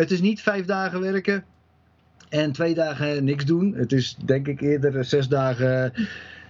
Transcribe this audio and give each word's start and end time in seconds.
Het 0.00 0.10
is 0.10 0.20
niet 0.20 0.42
vijf 0.42 0.64
dagen 0.64 1.00
werken 1.00 1.44
en 2.28 2.52
twee 2.52 2.74
dagen 2.74 3.24
niks 3.24 3.44
doen. 3.44 3.74
Het 3.74 3.92
is 3.92 4.16
denk 4.16 4.46
ik 4.46 4.60
eerder 4.60 5.04
zes 5.04 5.28
dagen 5.28 5.92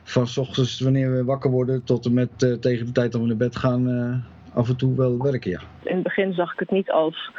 van 0.02 0.26
s 0.26 0.38
ochtends 0.38 0.80
wanneer 0.80 1.12
we 1.12 1.24
wakker 1.24 1.50
worden 1.50 1.84
tot 1.84 2.04
en 2.06 2.14
met 2.14 2.42
uh, 2.42 2.52
tegen 2.52 2.86
de 2.86 2.92
tijd 2.92 3.12
dat 3.12 3.20
we 3.20 3.26
naar 3.26 3.36
bed 3.36 3.56
gaan 3.56 3.88
uh, 3.88 4.56
af 4.56 4.68
en 4.68 4.76
toe 4.76 4.96
wel 4.96 5.22
werken, 5.22 5.50
ja. 5.50 5.60
In 5.82 5.94
het 5.94 6.02
begin 6.02 6.32
zag 6.32 6.52
ik 6.52 6.58
het 6.58 6.70
niet 6.70 6.90
als, 6.90 7.30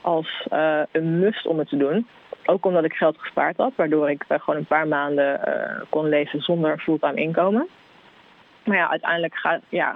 als 0.00 0.48
uh, 0.52 0.80
een 0.92 1.18
must 1.18 1.46
om 1.46 1.58
het 1.58 1.68
te 1.68 1.76
doen. 1.76 2.06
Ook 2.44 2.66
omdat 2.66 2.84
ik 2.84 2.92
geld 2.92 3.18
gespaard 3.18 3.56
had, 3.56 3.72
waardoor 3.76 4.10
ik 4.10 4.24
gewoon 4.28 4.56
een 4.56 4.66
paar 4.66 4.88
maanden 4.88 5.40
kon 5.88 6.08
leven 6.08 6.40
zonder 6.40 6.78
fulltime 6.78 7.20
inkomen. 7.20 7.68
Maar 8.64 8.76
ja, 8.76 8.90
uiteindelijk 8.90 9.34
gaat, 9.34 9.60
ja, 9.68 9.94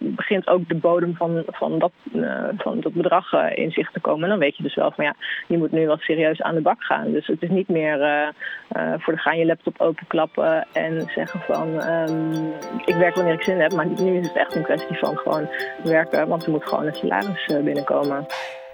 begint 0.00 0.48
ook 0.48 0.68
de 0.68 0.74
bodem 0.74 1.14
van, 1.16 1.42
van, 1.46 1.78
dat, 1.78 1.92
uh, 2.12 2.48
van 2.56 2.80
dat 2.80 2.92
bedrag 2.92 3.32
uh, 3.32 3.46
in 3.54 3.70
zicht 3.70 3.92
te 3.92 4.00
komen. 4.00 4.22
En 4.22 4.28
dan 4.28 4.38
weet 4.38 4.56
je 4.56 4.62
dus 4.62 4.74
wel 4.74 4.90
van 4.90 5.04
ja, 5.04 5.14
je 5.46 5.58
moet 5.58 5.72
nu 5.72 5.86
wel 5.86 5.98
serieus 5.98 6.42
aan 6.42 6.54
de 6.54 6.60
bak 6.60 6.82
gaan. 6.82 7.12
Dus 7.12 7.26
het 7.26 7.42
is 7.42 7.48
niet 7.48 7.68
meer 7.68 8.00
uh, 8.00 8.92
voor 8.98 9.12
de 9.12 9.18
gaan 9.18 9.38
je 9.38 9.46
laptop 9.46 9.80
openklappen 9.80 10.66
en 10.72 11.10
zeggen 11.14 11.40
van 11.40 11.88
um, 11.88 12.52
ik 12.84 12.94
werk 12.94 13.14
wanneer 13.14 13.34
ik 13.34 13.42
zin 13.42 13.60
heb. 13.60 13.72
Maar 13.72 13.86
nu 13.86 14.18
is 14.18 14.26
het 14.26 14.36
echt 14.36 14.54
een 14.54 14.62
kwestie 14.62 14.98
van 14.98 15.16
gewoon 15.16 15.48
werken, 15.84 16.28
want 16.28 16.44
er 16.44 16.50
moet 16.50 16.64
gewoon 16.64 16.86
een 16.86 16.94
salaris 16.94 17.46
binnenkomen. 17.46 18.26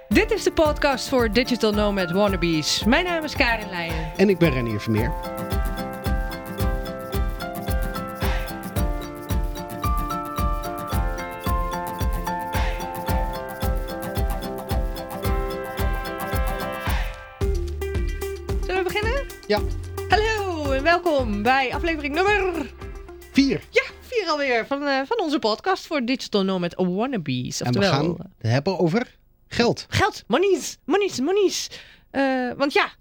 Dit 0.09 0.31
is 0.31 0.43
de 0.43 0.53
podcast 0.53 1.09
voor 1.09 1.33
Digital 1.33 1.73
Nomad 1.73 2.11
Wannabes. 2.11 2.84
Mijn 2.84 3.05
naam 3.05 3.25
is 3.25 3.37
Karin 3.37 3.69
Leijen. 3.70 4.12
En 4.17 4.29
ik 4.29 4.39
ben 4.39 4.51
Renier 4.51 4.81
Vermeer. 4.81 5.12
Ja. 19.52 19.61
Hallo 20.09 20.72
en 20.72 20.83
welkom 20.83 21.42
bij 21.42 21.75
aflevering 21.75 22.14
nummer... 22.14 22.72
Vier. 23.33 23.61
Ja, 23.70 23.83
vier 24.00 24.28
alweer 24.28 24.67
van, 24.67 24.83
uh, 24.83 25.00
van 25.06 25.20
onze 25.20 25.39
podcast 25.39 25.86
voor 25.86 26.05
Digital 26.05 26.44
Nomad 26.44 26.75
Wannabes. 26.77 27.62
Oftewel... 27.62 27.91
En 27.92 27.98
we 28.00 28.05
gaan 28.05 28.33
het 28.39 28.53
hebben 28.53 28.78
over 28.78 29.19
geld. 29.48 29.86
Geld, 29.89 30.25
monies, 30.27 30.78
monies, 30.84 31.20
monies. 31.20 31.70
Uh, 32.12 32.53
want 32.56 32.72
ja... 32.72 32.92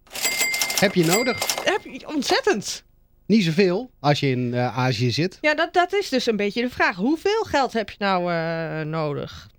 Heb 0.80 0.96
je 0.96 1.06
nodig? 1.06 1.64
Heb 1.64 1.84
je 1.84 2.08
ontzettend. 2.08 2.84
Niet 3.26 3.44
zoveel 3.44 3.92
als 4.00 4.20
je 4.20 4.30
in 4.30 4.54
uh, 4.54 4.78
Azië 4.78 5.12
zit. 5.12 5.38
Ja, 5.42 5.56
dat, 5.56 5.74
dat 5.74 5.94
is 5.94 6.10
dus 6.10 6.26
een 6.26 6.38
beetje 6.38 6.62
de 6.62 6.70
vraag. 6.70 6.96
Hoeveel 6.96 7.44
geld 7.44 7.74
heb 7.74 7.90
je 7.90 7.96
nou 8.00 8.86
nodig? 8.86 9.50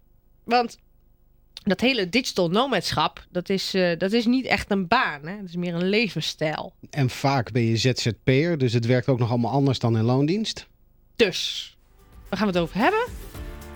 Want 0.45 0.79
dat 1.63 1.81
hele 1.81 2.09
digital 2.09 2.49
nomadschap, 2.49 3.27
dat 3.31 3.49
is, 3.49 3.75
uh, 3.75 3.99
dat 3.99 4.13
is 4.13 4.27
niet 4.27 4.47
echt 4.47 4.71
een 4.71 4.89
baan. 4.89 5.27
Hè? 5.27 5.37
Dat 5.37 5.49
is 5.49 5.57
meer 5.57 5.75
een 5.75 5.89
levensstijl. 5.89 6.73
En 6.91 7.11
vaak 7.11 7.53
ben 7.53 7.63
je 7.63 7.77
ZZP'er, 7.77 8.59
dus 8.59 8.73
het 8.73 8.87
werkt 8.87 9.09
ook 9.09 9.19
nog 9.19 9.31
allemaal 9.31 9.53
anders 9.53 9.79
dan 9.79 9.97
in 9.97 10.05
loondienst. 10.05 10.67
Dus, 11.17 11.71
waar 12.29 12.39
gaan 12.39 12.49
we 12.49 12.53
het 12.53 12.63
over 12.63 12.77
hebben? 12.77 13.05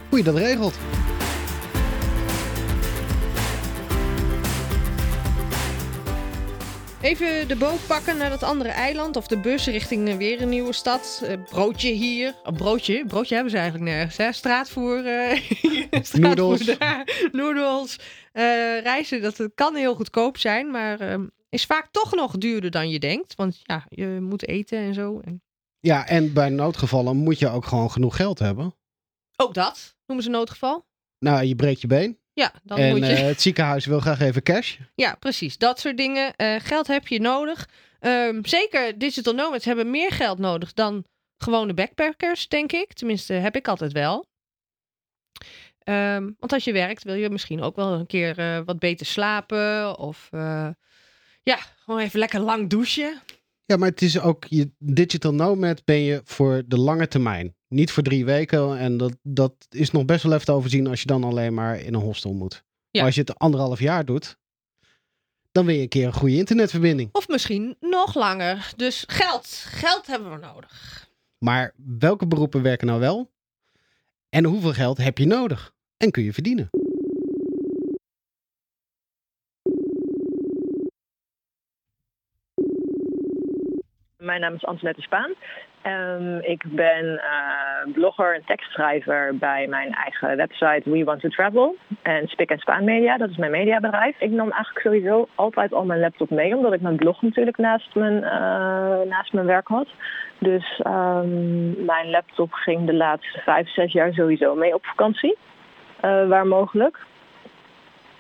Hoe 0.09 0.19
je 0.19 0.25
dat 0.25 0.37
regelt. 0.37 0.79
Even 7.07 7.49
de 7.49 7.57
boot 7.57 7.87
pakken 7.87 8.17
naar 8.17 8.31
dat 8.31 8.43
andere 8.43 8.69
eiland 8.69 9.17
of 9.17 9.27
de 9.27 9.39
bus 9.39 9.67
richting 9.67 10.17
weer 10.17 10.43
een 10.43 10.49
nieuwe 10.49 10.73
stad. 10.73 11.23
Uh, 11.25 11.45
broodje 11.51 11.91
hier. 11.91 12.35
Oh, 12.45 12.57
broodje? 12.57 13.07
Broodje 13.07 13.35
hebben 13.35 13.53
ze 13.53 13.59
eigenlijk 13.59 13.91
nergens. 13.91 14.17
Hè? 14.17 14.33
Straatvoer. 14.33 15.07
Uh, 15.07 15.41
Noedels. 16.13 16.77
Noedels. 17.33 17.97
Uh, 18.33 18.43
reizen, 18.81 19.23
dat 19.23 19.49
kan 19.55 19.75
heel 19.75 19.95
goedkoop 19.95 20.39
zijn, 20.39 20.71
maar 20.71 21.01
ehm, 21.01 21.27
is 21.49 21.65
vaak 21.65 21.89
toch 21.91 22.15
nog 22.15 22.39
duurder 22.39 22.71
dan 22.71 22.91
je 22.91 22.99
denkt. 22.99 23.35
Want 23.35 23.61
ja, 23.63 23.87
je 23.89 24.19
moet 24.21 24.49
eten 24.49 24.79
en 24.79 24.95
zo. 24.95 25.21
Ja, 25.81 26.07
en 26.07 26.33
bij 26.33 26.49
noodgevallen 26.49 27.17
moet 27.17 27.39
je 27.39 27.49
ook 27.49 27.65
gewoon 27.65 27.91
genoeg 27.91 28.17
geld 28.17 28.39
hebben. 28.39 28.75
Ook 29.37 29.55
dat 29.55 29.97
noemen 30.07 30.25
ze 30.25 30.31
noodgeval. 30.31 30.87
Nou, 31.19 31.45
je 31.45 31.57
breekt 31.57 31.81
je 31.81 31.87
been. 31.87 32.19
Ja, 32.39 32.53
dan 32.63 32.79
en 32.79 32.91
moet 32.91 33.07
je... 33.07 33.13
Uh, 33.13 33.19
het 33.19 33.41
ziekenhuis 33.41 33.87
wil 33.87 34.01
graag 34.01 34.21
even 34.21 34.43
cash. 34.43 34.77
Ja, 34.95 35.15
precies. 35.15 35.59
Dat 35.59 35.81
soort 35.81 35.97
dingen. 35.97 36.33
Uh, 36.37 36.55
geld 36.59 36.87
heb 36.87 37.07
je 37.07 37.21
nodig. 37.21 37.69
Um, 38.01 38.47
zeker 38.47 38.99
digital 38.99 39.35
nomads 39.35 39.65
hebben 39.65 39.91
meer 39.91 40.13
geld 40.13 40.39
nodig 40.39 40.73
dan 40.73 41.05
gewone 41.39 41.75
backpackers, 41.75 42.49
denk 42.49 42.73
ik. 42.73 42.93
Tenminste, 42.93 43.33
heb 43.33 43.57
ik 43.57 43.69
altijd 43.69 43.93
wel. 43.93 44.27
Um, 45.85 46.37
want 46.39 46.53
als 46.53 46.65
je 46.65 46.73
werkt, 46.73 47.05
wil 47.05 47.15
je 47.15 47.31
misschien 47.31 47.63
ook 47.63 47.77
wel 47.77 47.93
een 47.93 48.07
keer 48.07 48.39
uh, 48.39 48.61
wat 48.65 48.79
beter 48.79 49.07
slapen. 49.07 49.99
Of 49.99 50.29
ja, 51.43 51.59
gewoon 51.85 52.01
even 52.01 52.19
lekker 52.19 52.41
lang 52.41 52.71
douchen. 52.71 53.21
Ja, 53.67 53.77
maar 53.77 53.89
het 53.89 54.03
is 54.03 54.21
ook, 54.21 54.45
je 54.45 54.71
digital 54.79 55.35
nomad 55.35 55.85
ben 55.85 55.99
je 55.99 56.21
voor 56.25 56.63
de 56.67 56.79
lange 56.79 57.09
termijn. 57.09 57.55
Niet 57.69 57.91
voor 57.91 58.03
drie 58.03 58.25
weken. 58.25 58.79
En 58.79 58.97
dat, 58.97 59.17
dat 59.23 59.55
is 59.71 59.91
nog 59.91 60.05
best 60.05 60.23
wel 60.23 60.33
even 60.33 60.45
te 60.45 60.53
overzien 60.53 60.87
als 60.87 61.01
je 61.01 61.07
dan 61.07 61.25
alleen 61.25 61.55
maar 61.55 61.81
in 61.81 61.95
een 61.95 62.01
hostel 62.01 62.33
moet. 62.33 62.55
Ja. 62.55 62.63
Maar 62.91 63.05
als 63.05 63.15
je 63.15 63.21
het 63.21 63.39
anderhalf 63.39 63.81
jaar 63.81 64.05
doet, 64.05 64.39
dan 65.53 65.67
wil 65.67 65.75
je 65.75 65.83
een 65.83 65.89
keer 65.89 66.07
een 66.07 66.13
goede 66.13 66.37
internetverbinding. 66.37 67.09
Of 67.13 67.29
misschien 67.29 67.77
nog 67.81 68.15
langer. 68.15 68.73
Dus 68.77 69.05
geld. 69.07 69.47
Geld 69.67 70.07
hebben 70.07 70.31
we 70.31 70.39
nodig. 70.39 71.09
Maar 71.39 71.75
welke 71.99 72.27
beroepen 72.27 72.63
werken 72.63 72.87
nou 72.87 73.01
wel? 73.01 73.31
En 74.29 74.45
hoeveel 74.45 74.73
geld 74.73 74.99
heb 74.99 75.19
je 75.19 75.27
nodig? 75.27 75.75
En 75.97 76.11
kun 76.11 76.23
je 76.23 76.33
verdienen? 76.33 76.71
Mijn 84.27 84.41
naam 84.41 84.55
is 84.55 84.65
Antoinette 84.65 85.03
Spaan. 85.03 85.35
Um, 85.87 86.39
ik 86.41 86.63
ben 86.67 87.05
uh, 87.05 87.93
blogger 87.93 88.35
en 88.35 88.43
tekstschrijver 88.47 89.37
bij 89.37 89.67
mijn 89.67 89.93
eigen 89.93 90.37
website 90.37 90.91
We 90.91 91.05
Want 91.05 91.21
to 91.21 91.29
Travel. 91.29 91.77
En 92.03 92.29
Spik 92.29 92.51
en 92.51 92.59
Spaan 92.59 92.85
Media, 92.85 93.17
dat 93.17 93.31
is 93.31 93.37
mijn 93.37 93.51
mediabedrijf. 93.51 94.21
Ik 94.21 94.31
nam 94.31 94.51
eigenlijk 94.51 94.87
sowieso 94.87 95.29
altijd 95.35 95.73
al 95.73 95.85
mijn 95.85 96.01
laptop 96.01 96.31
mee, 96.31 96.57
omdat 96.57 96.73
ik 96.73 96.81
mijn 96.81 96.97
blog 96.97 97.23
natuurlijk 97.23 97.57
naast 97.57 97.95
mijn, 97.95 98.17
uh, 98.17 99.09
naast 99.09 99.33
mijn 99.33 99.47
werk 99.47 99.69
had. 99.69 99.89
Dus 100.39 100.81
um, 100.87 101.85
mijn 101.85 102.11
laptop 102.11 102.53
ging 102.53 102.87
de 102.87 102.95
laatste 102.95 103.39
vijf, 103.39 103.69
zes 103.69 103.93
jaar 103.93 104.13
sowieso 104.13 104.55
mee 104.55 104.75
op 104.75 104.87
vakantie, 104.87 105.37
uh, 106.05 106.29
waar 106.29 106.47
mogelijk. 106.47 106.99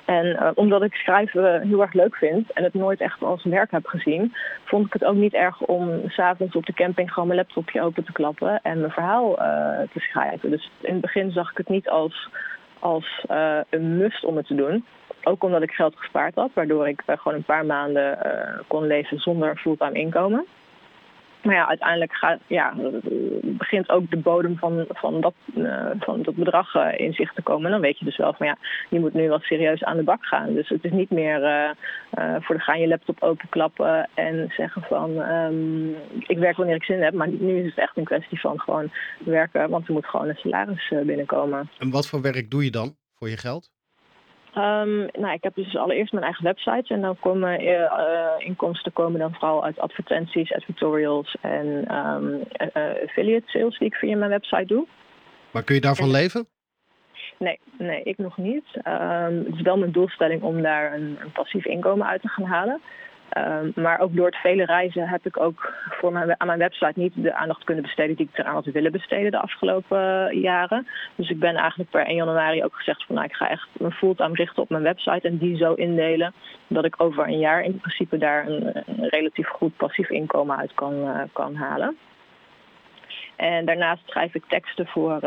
En 0.06 0.26
uh, 0.26 0.50
omdat 0.54 0.82
ik 0.82 0.94
schrijven 0.94 1.68
heel 1.68 1.80
erg 1.80 1.92
leuk 1.92 2.16
vind 2.16 2.52
en 2.52 2.64
het 2.64 2.74
nooit 2.74 3.00
echt 3.00 3.22
als 3.22 3.44
werk 3.44 3.70
heb 3.70 3.86
gezien, 3.86 4.34
vond 4.64 4.86
ik 4.86 4.92
het 4.92 5.04
ook 5.04 5.14
niet 5.14 5.34
erg 5.34 5.60
om 5.60 6.00
s'avonds 6.06 6.56
op 6.56 6.66
de 6.66 6.72
camping 6.72 7.12
gewoon 7.12 7.28
mijn 7.28 7.40
laptopje 7.40 7.82
open 7.82 8.04
te 8.04 8.12
klappen 8.12 8.60
en 8.62 8.80
mijn 8.80 8.92
verhaal 8.92 9.30
uh, 9.30 9.38
te 9.92 10.00
schrijven. 10.00 10.50
Dus 10.50 10.70
in 10.80 10.92
het 10.92 11.00
begin 11.00 11.30
zag 11.30 11.50
ik 11.50 11.56
het 11.56 11.68
niet 11.68 11.88
als, 11.88 12.28
als 12.78 13.24
een 13.70 13.96
must 13.96 14.24
om 14.24 14.36
het 14.36 14.46
te 14.46 14.54
doen. 14.54 14.84
Ook 15.22 15.42
omdat 15.42 15.62
ik 15.62 15.70
geld 15.70 15.96
gespaard 15.96 16.34
had, 16.34 16.50
waardoor 16.54 16.88
ik 16.88 17.02
gewoon 17.06 17.34
een 17.34 17.44
paar 17.44 17.66
maanden 17.66 18.18
kon 18.66 18.86
leven 18.86 19.18
zonder 19.18 19.56
fulltime 19.56 19.98
inkomen. 19.98 20.46
Maar 21.46 21.54
ja, 21.54 21.68
uiteindelijk 21.68 22.12
gaat, 22.12 22.38
ja, 22.46 22.74
begint 23.42 23.90
ook 23.90 24.10
de 24.10 24.16
bodem 24.16 24.58
van, 24.58 24.84
van, 24.88 25.20
dat, 25.20 25.34
uh, 25.54 25.90
van 25.98 26.22
dat 26.22 26.34
bedrag 26.34 26.74
uh, 26.74 26.88
in 26.96 27.12
zicht 27.12 27.34
te 27.34 27.42
komen. 27.42 27.64
En 27.64 27.70
dan 27.70 27.80
weet 27.80 27.98
je 27.98 28.04
dus 28.04 28.16
wel 28.16 28.32
van 28.32 28.46
ja, 28.46 28.56
je 28.90 29.00
moet 29.00 29.14
nu 29.14 29.28
wel 29.28 29.38
serieus 29.38 29.84
aan 29.84 29.96
de 29.96 30.02
bak 30.02 30.24
gaan. 30.24 30.54
Dus 30.54 30.68
het 30.68 30.84
is 30.84 30.90
niet 30.90 31.10
meer 31.10 31.40
uh, 32.18 32.36
voor 32.40 32.54
de 32.54 32.60
gaan 32.60 32.80
je 32.80 32.88
laptop 32.88 33.22
openklappen 33.22 34.08
en 34.14 34.52
zeggen 34.56 34.82
van 34.82 35.10
um, 35.18 35.96
ik 36.26 36.38
werk 36.38 36.56
wanneer 36.56 36.76
ik 36.76 36.84
zin 36.84 37.02
heb. 37.02 37.14
Maar 37.14 37.28
nu 37.28 37.58
is 37.58 37.66
het 37.66 37.78
echt 37.78 37.96
een 37.96 38.04
kwestie 38.04 38.40
van 38.40 38.60
gewoon 38.60 38.90
werken, 39.24 39.70
want 39.70 39.86
er 39.86 39.92
moet 39.92 40.06
gewoon 40.06 40.28
een 40.28 40.36
salaris 40.36 40.92
binnenkomen. 41.04 41.70
En 41.78 41.90
wat 41.90 42.08
voor 42.08 42.20
werk 42.20 42.50
doe 42.50 42.64
je 42.64 42.70
dan 42.70 42.96
voor 43.14 43.28
je 43.28 43.36
geld? 43.36 43.75
Um, 44.58 45.08
nou, 45.12 45.32
ik 45.32 45.42
heb 45.42 45.54
dus 45.54 45.76
allereerst 45.76 46.12
mijn 46.12 46.24
eigen 46.24 46.44
website 46.44 46.94
en 46.94 47.00
dan 47.00 47.18
komen 47.20 47.62
uh, 47.62 47.68
uh, 47.68 48.28
inkomsten 48.38 48.92
komen 48.92 49.20
dan 49.20 49.34
vooral 49.34 49.64
uit 49.64 49.78
advertenties, 49.78 50.52
advertorials 50.52 51.36
en 51.40 51.96
um, 51.96 52.34
uh, 52.74 53.02
affiliate 53.02 53.48
sales 53.48 53.78
die 53.78 53.88
ik 53.88 53.94
via 53.94 54.16
mijn 54.16 54.30
website 54.30 54.66
doe. 54.66 54.86
Maar 55.50 55.62
kun 55.62 55.74
je 55.74 55.80
daarvan 55.80 56.06
en, 56.06 56.12
leven? 56.12 56.46
Nee, 57.38 57.58
nee, 57.78 58.02
ik 58.02 58.18
nog 58.18 58.36
niet. 58.36 58.64
Um, 58.74 59.44
het 59.44 59.54
is 59.54 59.62
wel 59.62 59.78
mijn 59.78 59.92
doelstelling 59.92 60.42
om 60.42 60.62
daar 60.62 60.94
een, 60.94 61.16
een 61.20 61.32
passief 61.32 61.64
inkomen 61.64 62.06
uit 62.06 62.20
te 62.20 62.28
gaan 62.28 62.44
halen. 62.44 62.80
Um, 63.38 63.72
maar 63.74 63.98
ook 63.98 64.16
door 64.16 64.26
het 64.26 64.36
vele 64.36 64.64
reizen 64.64 65.08
heb 65.08 65.26
ik 65.26 65.40
ook 65.40 65.72
voor 65.88 66.12
mijn, 66.12 66.40
aan 66.40 66.46
mijn 66.46 66.58
website 66.58 67.00
niet 67.00 67.12
de 67.14 67.34
aandacht 67.34 67.64
kunnen 67.64 67.82
besteden 67.82 68.16
die 68.16 68.28
ik 68.32 68.38
eraan 68.38 68.54
had 68.54 68.64
willen 68.64 68.92
besteden 68.92 69.30
de 69.30 69.40
afgelopen 69.40 69.98
uh, 69.98 70.42
jaren. 70.42 70.86
Dus 71.14 71.30
ik 71.30 71.38
ben 71.38 71.54
eigenlijk 71.54 71.90
per 71.90 72.06
1 72.06 72.16
januari 72.16 72.64
ook 72.64 72.74
gezegd 72.74 73.04
van 73.04 73.14
nou 73.14 73.26
ik 73.26 73.34
ga 73.34 73.48
echt 73.48 73.68
mijn 73.72 73.92
fulltime 73.92 74.34
richten 74.34 74.62
op 74.62 74.68
mijn 74.68 74.82
website 74.82 75.28
en 75.28 75.38
die 75.38 75.56
zo 75.56 75.72
indelen 75.72 76.32
dat 76.66 76.84
ik 76.84 76.94
over 77.02 77.26
een 77.26 77.38
jaar 77.38 77.62
in 77.62 77.78
principe 77.78 78.18
daar 78.18 78.46
een, 78.46 78.84
relatief 79.00 79.48
goed 79.48 79.76
passief 79.76 80.10
inkomen 80.10 80.56
uit 80.56 80.74
kan, 80.74 80.94
uh, 80.94 81.20
kan 81.32 81.54
halen. 81.54 81.96
En 83.36 83.64
daarnaast 83.64 84.02
schrijf 84.06 84.34
ik 84.34 84.44
teksten 84.48 84.86
voor 84.86 85.20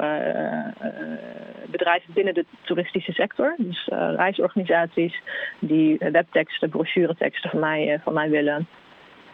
bedrijven 1.66 2.14
binnen 2.14 2.34
de 2.34 2.46
toeristische 2.62 3.12
sector. 3.12 3.56
Dus 3.58 3.88
reisorganisaties 4.16 5.22
die 5.60 5.98
webteksten, 5.98 6.70
brochureteksten 6.70 7.50
van 7.50 7.60
mij, 7.60 8.00
van 8.04 8.14
mij 8.14 8.30
willen. 8.30 8.68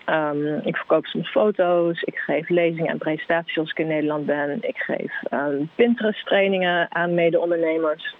Um, 0.09 0.59
ik 0.63 0.77
verkoop 0.77 1.05
soms 1.05 1.29
foto's, 1.29 2.01
ik 2.01 2.17
geef 2.17 2.49
lezingen 2.49 2.91
en 2.91 2.97
presentaties 2.97 3.57
als 3.57 3.69
ik 3.71 3.79
in 3.79 3.87
Nederland 3.87 4.25
ben. 4.25 4.57
Ik 4.61 4.77
geef 4.77 5.13
um, 5.31 5.69
Pinterest 5.75 6.25
trainingen 6.25 6.87
aan 6.95 7.13
mede-ondernemers. 7.13 8.15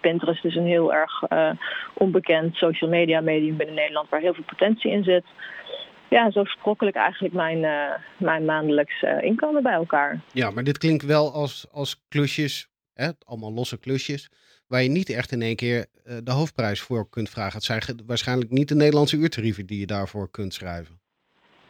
Pinterest 0.00 0.44
is 0.44 0.56
een 0.56 0.66
heel 0.66 0.94
erg 0.94 1.22
onbekend 1.92 2.54
social 2.54 2.90
media 2.90 3.20
medium 3.20 3.56
binnen 3.56 3.74
Nederland 3.76 4.08
waar 4.08 4.20
heel 4.20 4.34
veel 4.34 4.44
potentie 4.44 4.90
in 4.90 5.04
zit. 5.04 5.24
Ja, 6.12 6.30
zo 6.30 6.44
sprokkel 6.44 6.86
ik 6.86 6.94
eigenlijk 6.94 7.34
mijn, 7.34 7.58
uh, 7.58 7.90
mijn 8.16 8.44
maandelijks 8.44 9.02
uh, 9.02 9.22
inkomen 9.22 9.62
bij 9.62 9.72
elkaar. 9.72 10.20
Ja, 10.32 10.50
maar 10.50 10.64
dit 10.64 10.78
klinkt 10.78 11.04
wel 11.04 11.32
als, 11.32 11.66
als 11.70 12.04
klusjes, 12.08 12.68
hè? 12.94 13.10
allemaal 13.24 13.52
losse 13.52 13.78
klusjes 13.78 14.30
waar 14.66 14.82
je 14.82 14.88
niet 14.88 15.10
echt 15.10 15.32
in 15.32 15.42
één 15.42 15.56
keer 15.56 15.78
uh, 15.78 16.16
de 16.24 16.32
hoofdprijs 16.32 16.80
voor 16.80 17.08
kunt 17.08 17.30
vragen. 17.30 17.54
Het 17.54 17.64
zijn 17.64 17.80
waarschijnlijk 18.06 18.50
niet 18.50 18.68
de 18.68 18.74
Nederlandse 18.74 19.16
uurtarieven 19.16 19.66
die 19.66 19.80
je 19.80 19.86
daarvoor 19.86 20.30
kunt 20.30 20.54
schrijven. 20.54 21.00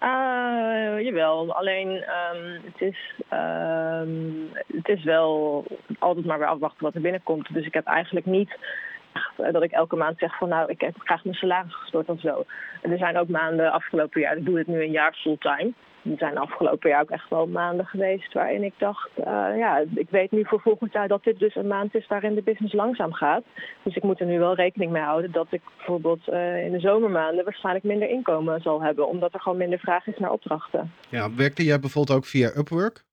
Uh, 0.03 1.05
jawel, 1.05 1.55
alleen 1.55 1.89
um, 1.89 2.61
het, 2.65 2.81
is, 2.81 3.13
um, 3.33 4.49
het 4.77 4.89
is 4.89 5.05
wel 5.05 5.65
altijd 5.99 6.27
maar 6.27 6.39
weer 6.39 6.49
afwachten 6.49 6.85
wat 6.85 6.95
er 6.95 7.01
binnenkomt. 7.01 7.55
Dus 7.55 7.67
ik 7.67 7.75
heb 7.75 7.87
eigenlijk 7.87 8.27
niet 8.27 8.51
eh, 8.51 9.02
dat 9.37 9.63
ik 9.63 9.71
elke 9.71 9.97
maand 9.97 10.19
zeg 10.19 10.37
van 10.37 10.49
nou, 10.49 10.71
ik 10.71 10.81
heb 10.81 10.95
graag 10.99 11.25
mijn 11.25 11.37
salaris 11.37 11.75
gestort 11.75 12.09
of 12.09 12.21
zo. 12.21 12.45
En 12.83 12.91
er 12.91 12.99
zijn 12.99 13.19
ook 13.19 13.29
maanden 13.29 13.73
afgelopen 13.73 14.21
jaar, 14.21 14.37
ik 14.37 14.45
doe 14.45 14.59
het 14.59 14.67
nu 14.67 14.83
een 14.83 14.91
jaar 14.91 15.15
fulltime. 15.15 15.73
Er 16.03 16.19
zijn 16.19 16.39
afgelopen 16.39 16.91
jaar 16.91 17.01
ook 17.03 17.11
echt 17.11 17.29
wel 17.29 17.47
maanden 17.47 17.87
geweest 17.87 18.33
waarin 18.33 18.63
ik 18.63 18.75
dacht, 18.77 19.11
uh, 19.19 19.25
ja, 19.57 19.85
ik 19.95 20.11
weet 20.11 20.31
nu 20.31 20.45
voor 20.45 20.61
volgend 20.61 20.93
jaar 20.93 21.09
dat 21.09 21.25
dit 21.25 21.39
dus 21.39 21.55
een 21.55 21.67
maand 21.67 21.95
is 21.95 22.07
waarin 22.07 22.35
de 22.35 22.43
business 22.43 22.75
langzaam 22.75 23.13
gaat. 23.13 23.45
Dus 23.83 23.97
ik 23.97 24.03
moet 24.03 24.21
er 24.21 24.27
nu 24.27 24.39
wel 24.39 24.55
rekening 24.55 24.93
mee 24.93 25.03
houden 25.03 25.33
dat 25.33 25.47
ik 25.51 25.61
bijvoorbeeld 25.77 26.29
uh, 26.29 26.65
in 26.65 26.73
de 26.73 26.81
zomermaanden 26.81 27.45
waarschijnlijk 27.45 27.85
minder 27.85 28.09
inkomen 28.09 28.61
zal 28.61 28.83
hebben, 28.83 29.09
omdat 29.09 29.35
er 29.35 29.41
gewoon 29.41 29.59
minder 29.59 29.79
vraag 29.79 30.07
is 30.07 30.19
naar 30.19 30.31
opdrachten. 30.31 30.93
Ja, 31.09 31.35
werkte 31.35 31.65
jij 31.65 31.81
bijvoorbeeld 31.81 32.19
ook 32.19 32.27
via 32.27 32.51
Upwork? 32.57 33.05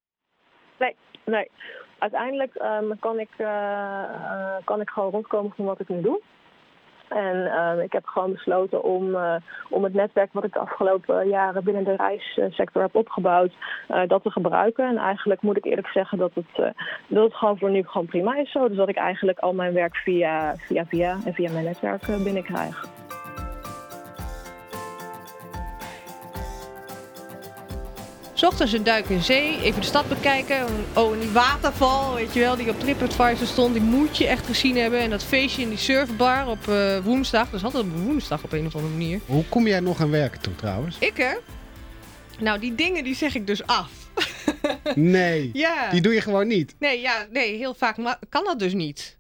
Nee, 0.80 0.96
nee. 1.26 1.50
Uiteindelijk 2.00 2.56
um, 2.82 3.00
kan, 3.00 3.20
ik, 3.20 3.30
uh, 3.38 4.04
kan 4.64 4.82
ik 4.82 4.90
gewoon 4.90 5.12
rondkomen 5.12 5.52
van 5.56 5.66
wat 5.66 5.80
ik 5.80 5.90
nu 5.90 6.02
doe. 6.02 6.22
En 7.08 7.36
uh, 7.36 7.84
ik 7.84 7.92
heb 7.92 8.06
gewoon 8.06 8.32
besloten 8.32 8.84
om, 8.84 9.10
uh, 9.10 9.36
om 9.70 9.84
het 9.84 9.94
netwerk 9.94 10.34
wat 10.34 10.44
ik 10.44 10.54
de 10.54 10.60
afgelopen 10.60 11.28
jaren 11.28 11.64
binnen 11.64 11.84
de 11.84 11.96
reissector 11.96 12.82
heb 12.82 12.96
opgebouwd, 12.96 13.52
dat 14.08 14.24
te 14.24 14.32
gebruiken. 14.32 14.86
En 14.86 14.98
eigenlijk 14.98 15.42
moet 15.42 15.58
ik 15.58 15.66
eerlijk 15.66 15.88
zeggen 15.88 16.18
dat 16.18 16.32
het, 16.34 16.74
dat 17.08 17.24
het 17.24 17.34
gewoon 17.34 17.58
voor 17.58 17.70
nu 17.70 17.84
gewoon 17.84 18.08
prima 18.08 18.36
is 18.36 18.52
zo. 18.52 18.68
Dus 18.68 18.78
dat 18.78 18.90
ik 18.90 18.98
eigenlijk 18.98 19.40
al 19.40 19.54
mijn 19.54 19.74
werk 19.74 19.96
via, 19.96 20.56
via, 20.56 20.86
via 20.86 21.18
en 21.26 21.34
via 21.34 21.52
mijn 21.52 21.66
netwerk 21.66 22.24
binnenkrijg. 22.24 22.99
Ochtends 28.44 28.74
een 28.74 28.84
duik 28.84 29.10
in 29.10 29.24
zee, 29.24 29.62
even 29.62 29.82
de 29.82 29.88
stad 29.88 30.08
bekijken. 30.08 30.66
Oh, 30.96 31.14
en 31.14 31.20
die 31.20 31.30
waterval, 31.30 32.14
weet 32.14 32.34
je 32.34 32.40
wel, 32.40 32.56
die 32.56 32.70
op 32.70 32.80
TripAdvisor 32.80 33.48
stond, 33.48 33.74
die 33.74 33.82
moet 33.82 34.18
je 34.18 34.28
echt 34.28 34.46
gezien 34.46 34.78
hebben. 34.78 35.00
En 35.00 35.10
dat 35.10 35.24
feestje 35.24 35.62
in 35.62 35.70
die 35.70 35.78
surfbar 35.78 36.48
op 36.48 36.68
uh, 36.70 36.98
woensdag, 36.98 37.46
dat 37.46 37.54
is 37.54 37.64
altijd 37.64 37.84
op 37.84 37.90
woensdag 37.98 38.44
op 38.44 38.52
een 38.52 38.66
of 38.66 38.76
andere 38.76 38.94
manier. 38.94 39.20
Hoe 39.26 39.46
kom 39.50 39.68
jij 39.68 39.80
nog 39.80 40.02
aan 40.02 40.10
werken 40.10 40.42
toe 40.42 40.56
trouwens? 40.56 40.98
Ik 41.00 41.18
hè? 41.18 41.34
Nou, 42.40 42.60
die 42.60 42.76
dingen 42.76 43.04
die 43.04 43.16
zeg 43.16 43.36
ik 43.36 43.48
dus 43.48 43.66
af. 43.66 43.92
nee, 44.96 45.50
ja. 45.54 45.90
die 45.92 46.02
doe 46.02 46.14
je 46.14 46.22
gewoon 46.22 46.48
niet? 46.48 46.76
Nee, 46.80 47.02
ja, 47.02 47.28
nee 47.32 47.58
heel 47.58 47.74
vaak 47.74 47.96
kan 48.30 48.44
dat 48.44 48.60
dus 48.60 48.74
niet. 48.74 49.18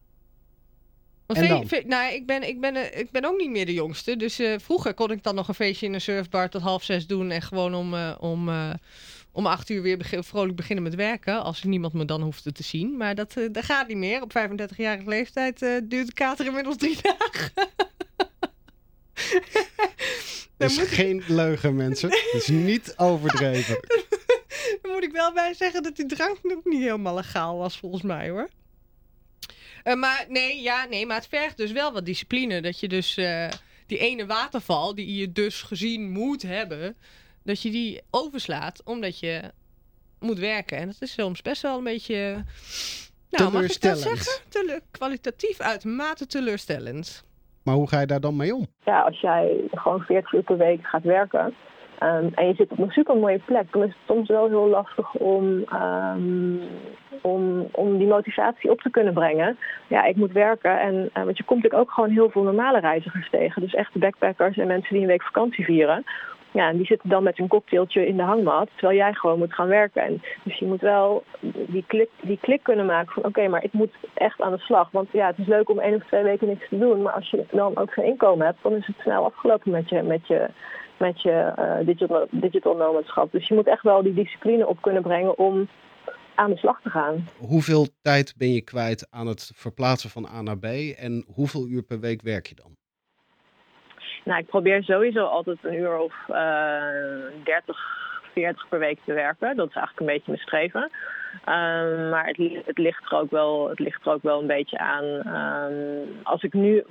En 1.36 1.68
nou, 1.88 2.14
ik 2.14 2.26
ben, 2.26 2.48
ik, 2.48 2.60
ben, 2.60 3.00
ik 3.00 3.12
ben 3.12 3.26
ook 3.26 3.38
niet 3.38 3.50
meer 3.50 3.66
de 3.66 3.74
jongste. 3.74 4.16
Dus 4.16 4.40
uh, 4.40 4.56
vroeger 4.60 4.94
kon 4.94 5.12
ik 5.12 5.24
dan 5.24 5.36
nog 5.36 5.48
een 5.48 5.54
feestje 5.54 5.86
in 5.86 5.94
een 5.94 6.02
surfbar 6.02 6.50
tot 6.50 6.62
half 6.62 6.84
zes 6.84 7.08
doen. 7.08 7.32
En 7.32 7.42
gewoon 7.42 7.76
om, 7.76 7.94
uh, 7.94 8.16
om, 8.20 8.50
om 9.32 9.46
acht 9.46 9.70
uur 9.70 9.82
weer 9.82 9.98
begin, 9.98 10.24
vrolijk 10.24 10.56
beginnen 10.56 10.84
met 10.84 10.96
werken. 10.96 11.44
Als 11.44 11.64
niemand 11.64 11.94
me 11.94 12.06
dan 12.06 12.22
hoefde 12.22 12.52
te 12.52 12.64
zien. 12.64 12.98
Maar 12.98 13.16
dat, 13.16 13.34
dat 13.52 13.64
gaat 13.64 13.88
niet 13.88 13.98
meer. 13.98 14.22
Op 14.22 14.32
35-jarige 14.38 15.10
leeftijd 15.10 15.60
duurt 15.84 16.08
de 16.08 16.14
kater 16.14 16.46
inmiddels 16.46 16.78
drie 16.78 16.98
dagen. 17.18 17.52
Dat 20.58 20.70
is 20.70 20.78
geen 20.78 21.24
leugen, 21.28 21.76
mensen. 21.76 22.10
Dat 22.10 22.34
is 22.34 22.48
niet 22.48 22.94
overdreven. 22.98 23.80
Moet 24.94 25.04
ik 25.04 25.12
wel 25.12 25.34
bij 25.34 25.54
zeggen 25.54 25.84
dat 25.84 25.96
die 25.96 26.06
drank 26.06 26.38
ook 26.44 26.66
niet 26.66 26.82
helemaal 26.82 27.16
legaal 27.16 27.58
was, 27.58 27.78
volgens 27.78 28.02
mij 28.02 28.30
hoor. 28.30 28.50
Uh, 29.90 29.96
maar 29.96 30.26
nee, 30.28 30.62
ja, 30.62 30.86
nee, 30.86 31.06
maar 31.06 31.16
het 31.16 31.28
vergt 31.28 31.58
dus 31.58 31.72
wel 31.72 31.94
wat 31.94 32.06
discipline. 32.06 32.62
Dat 32.62 32.80
je 32.80 32.88
dus 32.88 33.18
uh, 33.18 33.48
die 33.88 33.98
ene 33.98 34.26
waterval, 34.26 34.96
die 34.96 35.20
je 35.20 35.32
dus 35.32 35.62
gezien 35.62 36.12
moet 36.12 36.42
hebben, 36.42 36.96
dat 37.44 37.62
je 37.62 37.72
die 37.72 38.02
overslaat 38.12 38.82
omdat 38.86 39.20
je 39.20 39.42
moet 40.20 40.40
werken. 40.40 40.78
En 40.78 40.86
dat 40.86 40.98
is 41.00 41.14
soms 41.14 41.42
best 41.42 41.62
wel 41.62 41.78
een 41.78 41.84
beetje. 41.84 42.44
Nou, 43.30 43.52
mag 43.52 43.64
ik 43.64 43.82
dat 43.82 43.98
zeggen? 43.98 44.44
Tele 44.50 44.82
kwalitatief 44.92 45.60
uitermate 45.60 46.26
teleurstellend. 46.26 47.26
Maar 47.64 47.76
hoe 47.76 47.88
ga 47.88 48.00
je 48.00 48.06
daar 48.06 48.20
dan 48.20 48.36
mee 48.36 48.56
om? 48.56 48.68
Ja, 48.86 49.02
als 49.02 49.20
jij 49.20 49.68
gewoon 49.72 50.00
40 50.00 50.34
uur 50.34 50.44
per 50.44 50.58
week 50.58 50.84
gaat 50.84 51.04
werken, 51.04 51.54
Um, 52.04 52.32
en 52.34 52.48
je 52.48 52.54
zit 52.54 52.72
op 52.72 52.80
een 52.80 52.92
super 52.92 53.18
mooie 53.18 53.40
plek, 53.46 53.72
dan 53.72 53.84
is 53.84 53.88
het 53.88 53.98
soms 54.08 54.28
wel 54.28 54.48
heel 54.48 54.68
lastig 54.68 55.14
om, 55.14 55.64
um, 55.74 56.62
om, 57.22 57.68
om 57.72 57.98
die 57.98 58.08
motivatie 58.08 58.72
op 58.72 58.82
te 58.82 58.90
kunnen 58.90 59.14
brengen. 59.14 59.58
Ja, 59.88 60.04
ik 60.04 60.16
moet 60.16 60.32
werken 60.32 60.80
en 60.80 60.96
uh, 60.96 61.24
want 61.24 61.38
je 61.38 61.44
komt 61.44 61.64
natuurlijk 61.64 61.90
ook 61.90 61.92
gewoon 61.92 62.10
heel 62.10 62.30
veel 62.30 62.44
normale 62.44 62.80
reizigers 62.80 63.30
tegen. 63.30 63.62
Dus 63.62 63.74
echte 63.74 64.00
backpackers 64.00 64.58
en 64.58 64.68
mensen 64.68 64.94
die 64.94 65.02
een 65.02 65.08
week 65.08 65.24
vakantie 65.24 65.66
vieren. 65.66 66.04
Ja, 66.52 66.70
en 66.70 66.78
die 66.78 66.86
zitten 66.86 67.10
dan 67.10 67.24
met 67.24 67.40
een 67.40 67.48
cocktailtje 67.48 68.08
in 68.08 68.18
de 68.18 68.24
hangmat, 68.24 68.70
terwijl 68.76 68.98
jij 68.98 69.14
gewoon 69.14 69.38
moet 69.38 69.54
gaan 69.54 69.68
werken. 69.68 70.02
En 70.02 70.22
dus 70.44 70.58
je 70.60 70.66
moet 70.66 70.82
wel 70.82 71.24
die 71.68 71.84
klik, 71.88 72.10
die 72.22 72.38
klik 72.42 72.64
kunnen 72.64 72.86
maken 72.86 73.14
van 73.14 73.26
oké, 73.26 73.48
maar 73.48 73.64
ik 73.64 73.74
moet 73.74 73.94
echt 74.14 74.42
aan 74.42 74.52
de 74.52 74.60
slag. 74.60 74.92
Want 74.92 75.12
ja, 75.12 75.28
het 75.28 75.38
is 75.38 75.48
leuk 75.48 75.70
om 75.70 75.80
één 75.80 75.96
of 75.96 76.06
twee 76.06 76.24
weken 76.24 76.48
niks 76.48 76.70
te 76.70 76.78
doen, 76.78 77.02
maar 77.02 77.14
als 77.14 77.30
je 77.30 77.46
dan 77.52 77.78
ook 77.78 77.94
geen 77.94 78.06
inkomen 78.06 78.46
hebt, 78.46 78.64
dan 78.64 78.74
is 78.74 78.88
het 78.88 78.96
snel 79.00 79.26
afgelopen 79.26 79.72
met 79.72 79.90
je, 79.90 80.02
met 80.02 80.28
je, 80.28 80.50
met 81.00 81.22
je 81.22 81.54
uh, 81.60 81.86
digital, 81.86 82.28
digital 82.32 82.76
nomadschap. 82.76 83.32
Dus 83.32 83.48
je 83.48 83.54
moet 83.54 83.68
echt 83.68 83.84
wel 83.84 84.04
die 84.04 84.14
discipline 84.14 84.68
op 84.68 84.82
kunnen 84.82 85.02
brengen 85.02 85.38
om 85.38 85.68
aan 86.36 86.50
de 86.50 86.58
slag 86.58 86.82
te 86.82 86.90
gaan. 86.90 87.28
Hoeveel 87.38 87.88
tijd 88.02 88.34
ben 88.38 88.54
je 88.54 88.62
kwijt 88.62 89.08
aan 89.10 89.28
het 89.28 89.52
verplaatsen 89.56 90.10
van 90.10 90.26
A 90.26 90.42
naar 90.42 90.58
B 90.58 90.66
en 90.98 91.26
hoeveel 91.34 91.68
uur 91.68 91.84
per 91.84 92.00
week 92.00 92.22
werk 92.22 92.48
je 92.48 92.56
dan? 92.56 92.78
Nou, 94.26 94.40
ik 94.40 94.48
probeer 94.48 94.84
sowieso 94.84 95.24
altijd 95.24 95.58
een 95.62 95.74
uur 95.74 95.98
of 95.98 96.14
uh, 96.30 96.36
30, 97.44 97.78
40 98.34 98.70
per 98.70 98.80
week 98.80 99.00
te 99.06 99.14
werken. 99.14 99.56
Dat 99.56 99.70
is 99.70 99.76
eigenlijk 99.76 100.00
een 100.00 100.16
beetje 100.16 100.32
mijn 100.32 100.44
streven. 100.44 100.82
Um, 101.34 102.10
maar 102.10 102.26
het, 102.26 102.66
het, 102.66 102.78
ligt 102.78 103.12
er 103.12 103.18
ook 103.18 103.32
wel, 103.32 103.70
het 103.70 103.80
ligt 103.80 104.06
er 104.06 104.12
ook 104.12 104.24
wel 104.24 104.42
een 104.42 104.48
beetje 104.48 104.78
aan. 104.78 105.04
Um, 105.04 106.20
als 106.24 106.44
ik 106.44 106.54
nu 106.54 106.84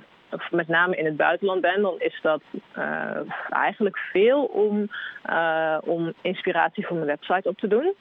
met 0.51 0.67
name 0.67 0.95
in 0.95 1.05
het 1.05 1.17
buitenland 1.17 1.61
ben, 1.61 1.81
dan 1.81 1.95
is 1.97 2.19
dat 2.21 2.41
uh, 2.77 3.17
eigenlijk 3.49 3.97
veel 3.97 4.43
om, 4.43 4.89
uh, 5.29 5.77
om 5.83 6.13
inspiratie 6.21 6.85
voor 6.85 6.95
mijn 6.95 7.07
website 7.07 7.49
op 7.49 7.57
te 7.57 7.67
doen. 7.67 7.95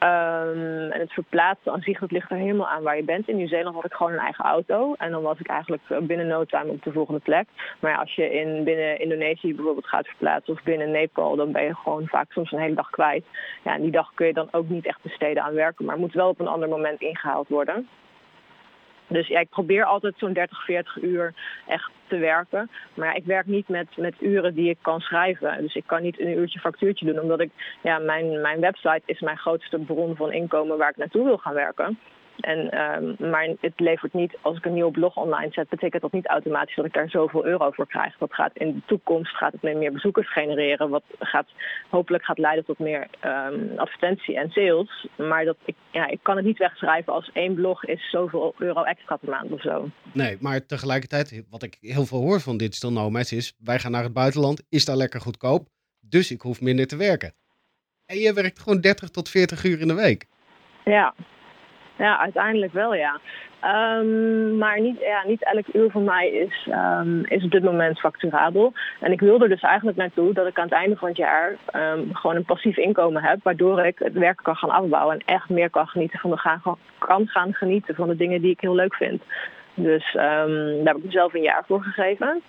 Um, 0.00 0.90
en 0.90 1.00
het 1.00 1.12
verplaatsen 1.12 1.72
aan 1.72 1.80
zich, 1.80 2.10
ligt 2.10 2.30
er 2.30 2.36
helemaal 2.36 2.68
aan 2.68 2.82
waar 2.82 2.96
je 2.96 3.04
bent. 3.04 3.28
In 3.28 3.36
Nieuw-Zeeland 3.36 3.74
had 3.74 3.84
ik 3.84 3.92
gewoon 3.92 4.12
een 4.12 4.18
eigen 4.18 4.44
auto. 4.44 4.94
En 4.94 5.10
dan 5.10 5.22
was 5.22 5.38
ik 5.38 5.46
eigenlijk 5.46 5.82
binnen 6.00 6.26
no 6.26 6.44
time 6.44 6.70
op 6.70 6.82
de 6.82 6.92
volgende 6.92 7.20
plek. 7.20 7.48
Maar 7.80 7.98
als 7.98 8.14
je 8.14 8.30
in, 8.30 8.64
binnen 8.64 9.00
Indonesië 9.00 9.54
bijvoorbeeld 9.54 9.86
gaat 9.86 10.06
verplaatsen 10.06 10.54
of 10.54 10.62
binnen 10.62 10.90
Nepal, 10.90 11.36
dan 11.36 11.52
ben 11.52 11.64
je 11.64 11.74
gewoon 11.74 12.06
vaak 12.06 12.32
soms 12.32 12.52
een 12.52 12.58
hele 12.58 12.74
dag 12.74 12.90
kwijt. 12.90 13.24
Ja, 13.64 13.74
en 13.74 13.82
die 13.82 13.90
dag 13.90 14.14
kun 14.14 14.26
je 14.26 14.32
dan 14.32 14.48
ook 14.50 14.68
niet 14.68 14.86
echt 14.86 15.02
besteden 15.02 15.42
aan 15.42 15.54
werken. 15.54 15.84
Maar 15.84 15.98
moet 15.98 16.12
wel 16.12 16.28
op 16.28 16.40
een 16.40 16.48
ander 16.48 16.68
moment 16.68 17.00
ingehaald 17.00 17.48
worden. 17.48 17.88
Dus 19.06 19.26
ja, 19.26 19.40
ik 19.40 19.48
probeer 19.48 19.84
altijd 19.84 20.14
zo'n 20.16 20.32
30, 20.32 20.64
40 20.64 21.02
uur 21.02 21.34
echt 21.66 21.90
te 22.06 22.18
werken. 22.18 22.70
Maar 22.94 23.16
ik 23.16 23.24
werk 23.24 23.46
niet 23.46 23.68
met, 23.68 23.96
met 23.96 24.14
uren 24.20 24.54
die 24.54 24.70
ik 24.70 24.78
kan 24.80 25.00
schrijven. 25.00 25.62
Dus 25.62 25.74
ik 25.74 25.86
kan 25.86 26.02
niet 26.02 26.20
een 26.20 26.38
uurtje 26.38 26.58
factuurtje 26.60 27.06
doen. 27.06 27.20
Omdat 27.20 27.40
ik, 27.40 27.50
ja, 27.82 27.98
mijn, 27.98 28.40
mijn 28.40 28.60
website 28.60 29.02
is 29.04 29.20
mijn 29.20 29.38
grootste 29.38 29.78
bron 29.78 30.16
van 30.16 30.32
inkomen 30.32 30.78
waar 30.78 30.90
ik 30.90 30.96
naartoe 30.96 31.24
wil 31.24 31.38
gaan 31.38 31.54
werken. 31.54 31.98
En, 32.40 32.80
um, 32.80 33.30
maar 33.30 33.48
het 33.60 33.80
levert 33.80 34.12
niet, 34.12 34.36
als 34.40 34.56
ik 34.56 34.64
een 34.64 34.72
nieuwe 34.72 34.90
blog 34.90 35.16
online 35.16 35.52
zet, 35.52 35.68
betekent 35.68 36.02
dat 36.02 36.12
niet 36.12 36.26
automatisch 36.26 36.74
dat 36.74 36.84
ik 36.84 36.92
daar 36.92 37.08
zoveel 37.08 37.46
euro 37.46 37.70
voor 37.70 37.86
krijg. 37.86 38.16
Dat 38.18 38.34
gaat 38.34 38.50
in 38.54 38.72
de 38.72 38.82
toekomst 38.86 39.36
gaat 39.36 39.52
het 39.52 39.62
meer 39.62 39.92
bezoekers 39.92 40.32
genereren, 40.32 40.88
wat 40.88 41.02
gaat, 41.18 41.48
hopelijk 41.88 42.24
gaat 42.24 42.38
leiden 42.38 42.64
tot 42.64 42.78
meer 42.78 43.08
um, 43.24 43.72
advertentie 43.76 44.36
en 44.36 44.50
sales. 44.50 45.06
Maar 45.16 45.44
dat, 45.44 45.56
ik, 45.64 45.74
ja, 45.90 46.06
ik 46.06 46.18
kan 46.22 46.36
het 46.36 46.44
niet 46.44 46.58
wegschrijven 46.58 47.12
als 47.12 47.30
één 47.32 47.54
blog 47.54 47.84
is 47.84 48.10
zoveel 48.10 48.54
euro 48.58 48.82
extra 48.82 49.16
per 49.16 49.30
maand 49.30 49.50
of 49.50 49.60
zo. 49.60 49.90
Nee, 50.12 50.36
maar 50.40 50.66
tegelijkertijd, 50.66 51.44
wat 51.50 51.62
ik 51.62 51.76
heel 51.80 52.06
veel 52.06 52.20
hoor 52.20 52.40
van 52.40 52.56
Digital 52.56 52.92
Nomads 52.92 53.32
is, 53.32 53.54
wij 53.58 53.78
gaan 53.78 53.92
naar 53.92 54.02
het 54.02 54.12
buitenland, 54.12 54.62
is 54.68 54.84
daar 54.84 54.96
lekker 54.96 55.20
goedkoop, 55.20 55.68
dus 56.00 56.30
ik 56.30 56.40
hoef 56.40 56.60
minder 56.60 56.86
te 56.86 56.96
werken. 56.96 57.34
En 58.06 58.18
je 58.18 58.32
werkt 58.32 58.58
gewoon 58.58 58.80
30 58.80 59.10
tot 59.10 59.28
40 59.28 59.64
uur 59.64 59.80
in 59.80 59.88
de 59.88 59.94
week. 59.94 60.26
Ja, 60.84 61.14
ja 61.96 62.18
uiteindelijk 62.18 62.72
wel 62.72 62.94
ja. 62.94 63.20
Um, 63.64 64.58
maar 64.58 64.80
niet, 64.80 65.00
ja, 65.00 65.22
niet 65.26 65.44
elk 65.44 65.66
uur 65.72 65.90
van 65.90 66.04
mij 66.04 66.30
is, 66.30 66.68
um, 66.70 67.24
is 67.24 67.44
op 67.44 67.50
dit 67.50 67.62
moment 67.62 68.00
facturabel. 68.00 68.72
En 69.00 69.12
ik 69.12 69.20
wil 69.20 69.40
er 69.40 69.48
dus 69.48 69.60
eigenlijk 69.60 69.96
naartoe 69.96 70.32
dat 70.32 70.46
ik 70.46 70.58
aan 70.58 70.64
het 70.64 70.72
einde 70.72 70.96
van 70.96 71.08
het 71.08 71.16
jaar 71.16 71.56
um, 71.74 72.14
gewoon 72.14 72.36
een 72.36 72.44
passief 72.44 72.76
inkomen 72.76 73.22
heb. 73.22 73.38
Waardoor 73.42 73.86
ik 73.86 73.98
het 73.98 74.12
werk 74.12 74.40
kan 74.42 74.56
gaan 74.56 74.70
afbouwen 74.70 75.14
en 75.18 75.34
echt 75.34 75.48
meer 75.48 75.70
kan 75.70 75.86
genieten 75.86 76.18
van 76.18 76.30
de 76.30 76.36
gaan, 76.36 76.60
kan 76.98 77.26
gaan 77.26 77.54
genieten 77.54 77.94
van 77.94 78.08
de 78.08 78.16
dingen 78.16 78.40
die 78.40 78.50
ik 78.50 78.60
heel 78.60 78.74
leuk 78.74 78.94
vind. 78.94 79.22
Dus 79.74 80.12
daar 80.12 80.48
heb 80.84 80.96
ik 80.96 81.04
mezelf 81.04 81.34
een 81.34 81.42
jaar 81.42 81.64
voor 81.66 81.82
gegeven. 81.82 82.42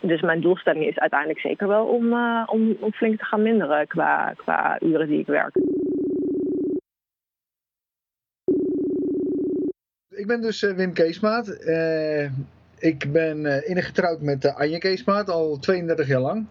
Dus 0.00 0.20
mijn 0.20 0.40
doelstelling 0.40 0.86
is 0.86 0.98
uiteindelijk 0.98 1.40
zeker 1.40 1.68
wel 1.68 1.84
om, 1.84 2.12
uh, 2.12 2.42
om, 2.46 2.76
om 2.80 2.92
flink 2.92 3.18
te 3.18 3.24
gaan 3.24 3.42
minderen 3.42 3.86
qua, 3.86 4.32
qua 4.36 4.76
uren 4.80 5.08
die 5.08 5.18
ik 5.18 5.26
werk. 5.26 5.56
Ik 10.16 10.26
ben 10.26 10.40
dus 10.40 10.62
uh, 10.62 10.74
Wim 10.74 10.92
Keesmaat. 10.92 11.48
Uh, 11.48 12.30
ik 12.78 13.12
ben 13.12 13.44
uh, 13.44 13.68
innig 13.68 13.86
getrouwd 13.86 14.20
met 14.20 14.54
Anje 14.54 14.78
Keesmaat 14.78 15.30
al 15.30 15.58
32 15.58 16.06
jaar 16.06 16.20
lang. 16.20 16.46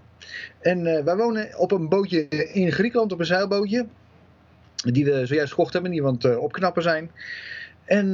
En 0.60 0.84
wij 0.84 1.16
wonen 1.16 1.60
op 1.60 1.72
een 1.72 1.90
bootje 1.90 2.28
in 2.54 2.72
Griekenland, 2.72 3.12
op 3.12 3.20
een 3.20 3.26
zeilbootje. 3.26 3.86
Die 4.76 5.06
we 5.06 5.26
zojuist 5.26 5.52
gekocht 5.54 5.74
hebben, 5.74 5.92
die 5.92 6.02
we 6.02 6.08
aan 6.08 6.18
het 6.20 6.38
opknappen 6.38 6.84
zijn. 6.84 7.12
En 7.86 8.12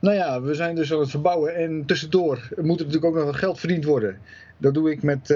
nou 0.00 0.14
ja, 0.14 0.42
we 0.42 0.54
zijn 0.54 0.74
dus 0.74 0.92
aan 0.92 1.00
het 1.00 1.10
verbouwen. 1.10 1.54
En 1.54 1.84
tussendoor 1.86 2.48
moet 2.56 2.80
er 2.80 2.86
natuurlijk 2.86 3.04
ook 3.04 3.14
nog 3.14 3.24
wat 3.24 3.36
geld 3.36 3.58
verdiend 3.58 3.84
worden. 3.84 4.18
Dat 4.56 4.74
doe 4.74 4.90
ik 4.90 5.02
met, 5.02 5.28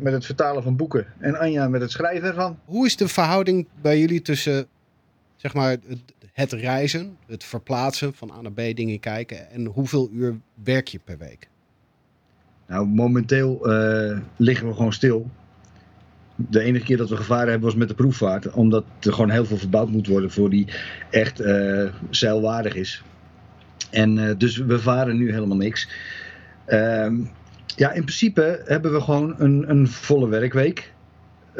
met 0.00 0.12
het 0.12 0.26
vertalen 0.26 0.62
van 0.62 0.76
boeken. 0.76 1.06
En 1.18 1.34
Anja 1.34 1.68
met 1.68 1.80
het 1.80 1.90
schrijven 1.90 2.28
ervan. 2.28 2.58
Hoe 2.64 2.86
is 2.86 2.96
de 2.96 3.08
verhouding 3.08 3.66
bij 3.80 3.98
jullie 3.98 4.22
tussen 4.22 4.66
zeg 5.40 5.54
maar, 5.54 5.76
het 6.40 6.52
reizen, 6.52 7.16
het 7.26 7.44
verplaatsen 7.44 8.14
van 8.14 8.30
A 8.30 8.40
naar 8.40 8.52
B 8.52 8.76
dingen 8.76 9.00
kijken. 9.00 9.50
En 9.50 9.66
hoeveel 9.66 10.10
uur 10.12 10.40
werk 10.64 10.88
je 10.88 11.00
per 11.04 11.18
week? 11.18 11.48
Nou, 12.66 12.86
momenteel 12.86 13.72
uh, 13.72 14.18
liggen 14.36 14.68
we 14.68 14.74
gewoon 14.74 14.92
stil. 14.92 15.30
De 16.34 16.60
enige 16.60 16.84
keer 16.84 16.96
dat 16.96 17.08
we 17.08 17.16
gevaren 17.16 17.48
hebben 17.48 17.68
was 17.68 17.78
met 17.78 17.88
de 17.88 17.94
proefvaart. 17.94 18.50
Omdat 18.50 18.84
er 19.00 19.12
gewoon 19.12 19.30
heel 19.30 19.44
veel 19.44 19.56
verbouwd 19.56 19.90
moet 19.90 20.06
worden 20.06 20.30
voor 20.30 20.50
die 20.50 20.66
echt 21.10 21.40
uh, 21.40 21.92
zeilwaardig 22.10 22.74
is. 22.74 23.02
En 23.90 24.16
uh, 24.16 24.30
dus 24.38 24.56
we 24.56 24.78
varen 24.78 25.16
nu 25.16 25.32
helemaal 25.32 25.56
niks. 25.56 25.88
Ehm, 26.66 27.14
ja, 27.66 27.92
in 27.92 28.04
principe 28.04 28.62
hebben 28.64 28.92
we 28.92 29.00
gewoon 29.00 29.34
een, 29.38 29.70
een 29.70 29.88
volle 29.88 30.28
werkweek. 30.28 30.92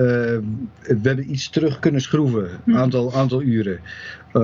We 0.01 0.99
hebben 1.03 1.31
iets 1.31 1.51
terug 1.51 1.79
kunnen 1.79 2.01
schroeven, 2.01 2.49
hm. 2.65 2.77
aantal, 2.77 3.15
aantal 3.15 3.43
uren. 3.43 3.81
Uh, 4.33 4.43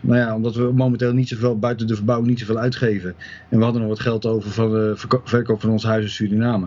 nou 0.00 0.18
ja, 0.18 0.34
omdat 0.34 0.54
we 0.54 0.72
momenteel 0.72 1.12
niet 1.12 1.28
zoveel 1.28 1.58
buiten 1.58 1.86
de 1.86 1.94
verbouwing 1.94 2.28
niet 2.28 2.38
zoveel 2.38 2.58
uitgeven. 2.58 3.14
En 3.48 3.58
we 3.58 3.64
hadden 3.64 3.80
nog 3.80 3.90
wat 3.90 4.00
geld 4.00 4.26
over 4.26 4.50
van 4.50 4.70
de 4.70 4.92
verkoop 5.24 5.60
van 5.60 5.70
ons 5.70 5.84
huis 5.84 6.04
in 6.04 6.10
Suriname. 6.10 6.66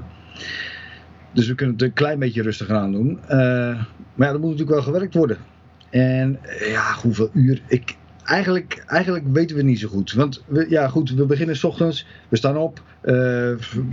Dus 1.33 1.47
we 1.47 1.55
kunnen 1.55 1.75
het 1.75 1.83
een 1.83 1.93
klein 1.93 2.19
beetje 2.19 2.41
rustiger 2.41 2.75
aan 2.75 2.91
doen. 2.91 3.19
Uh, 3.23 3.29
maar 4.15 4.27
ja, 4.27 4.31
dat 4.31 4.41
moet 4.41 4.49
natuurlijk 4.49 4.69
wel 4.69 4.93
gewerkt 4.93 5.13
worden. 5.13 5.37
En 5.89 6.39
ja, 6.59 6.93
hoeveel 7.01 7.29
uur? 7.33 7.61
Ik, 7.67 7.95
eigenlijk, 8.23 8.83
eigenlijk 8.87 9.25
weten 9.31 9.55
we 9.55 9.61
niet 9.61 9.79
zo 9.79 9.87
goed. 9.87 10.13
Want 10.13 10.43
we, 10.47 10.65
ja, 10.69 10.87
goed, 10.87 11.11
we 11.11 11.25
beginnen 11.25 11.55
s 11.55 11.63
ochtends, 11.63 12.05
we 12.29 12.37
staan 12.37 12.57
op, 12.57 12.81
uh, 13.03 13.49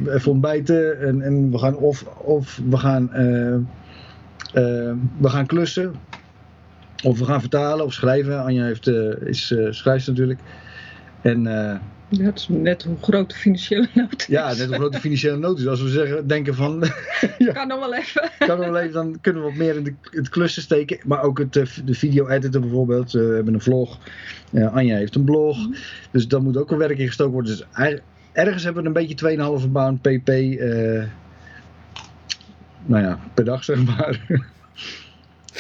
even 0.07 0.31
ontbijten 0.31 1.01
en, 1.01 1.23
en 1.23 1.51
we 1.51 1.59
gaan 1.59 1.77
of, 1.77 2.05
of 2.05 2.61
we 2.69 2.77
gaan, 2.77 3.11
we 4.53 5.29
gaan 5.29 5.47
klussen. 5.47 5.95
Of 7.05 7.19
we 7.19 7.25
gaan 7.25 7.41
vertalen 7.41 7.85
of 7.85 7.93
schrijven. 7.93 8.45
Anja 8.45 8.65
heeft, 8.65 8.87
uh, 8.87 9.15
is 9.25 9.51
uh, 9.51 9.73
schrijft 9.73 10.07
natuurlijk. 10.07 10.41
En, 11.23 11.47
ja, 12.11 12.25
het 12.25 12.39
is 12.39 12.49
net 12.49 12.83
hoe 12.83 12.97
groot 13.01 13.31
de 13.31 13.37
financiële 13.37 13.89
nood 13.95 14.15
is. 14.19 14.27
Ja, 14.27 14.47
net 14.47 14.67
hoe 14.67 14.75
groot 14.75 14.93
de 14.93 15.01
financiële 15.01 15.37
nood 15.37 15.59
is. 15.59 15.67
Als 15.67 15.83
we 15.83 15.89
zeggen, 15.89 16.27
denken 16.27 16.55
van... 16.55 16.85
ja, 17.39 17.53
kan 17.53 17.69
nog 17.69 17.79
wel 17.79 17.95
even. 17.95 18.31
kan 18.39 18.59
nog 18.59 18.67
wel 18.67 18.79
even, 18.79 18.93
dan 18.93 19.19
kunnen 19.21 19.43
we 19.43 19.49
wat 19.49 19.59
meer 19.59 19.77
in 19.77 19.85
de, 19.85 19.95
het 20.11 20.29
klussen 20.29 20.63
steken. 20.63 20.99
Maar 21.05 21.23
ook 21.23 21.39
het, 21.39 21.53
de 21.85 21.95
video 21.95 22.29
editen 22.29 22.61
bijvoorbeeld. 22.61 23.13
we 23.13 23.33
hebben 23.35 23.55
een 23.55 23.61
vlog. 23.61 23.99
Anja 24.73 24.97
heeft 24.97 25.15
een 25.15 25.25
blog. 25.25 25.57
Mm 25.57 25.63
-hmm. 25.63 25.75
Dus 26.11 26.29
dat 26.29 26.43
moet 26.43 26.57
ook 26.57 26.71
een 26.71 26.79
werk 26.79 26.99
in 26.99 27.07
gestoken 27.07 27.33
worden. 27.33 27.57
Dus 27.57 27.67
ergens 28.33 28.65
hebben 28.65 28.83
we 28.83 28.89
een 28.89 29.07
beetje 29.07 29.61
2,5 29.63 29.69
baan 29.71 30.01
pp. 30.01 30.29
Nou 32.87 33.05
ja, 33.05 33.19
per 33.35 33.45
dag 33.45 33.65
zeg 33.65 33.85
maar. 33.85 34.21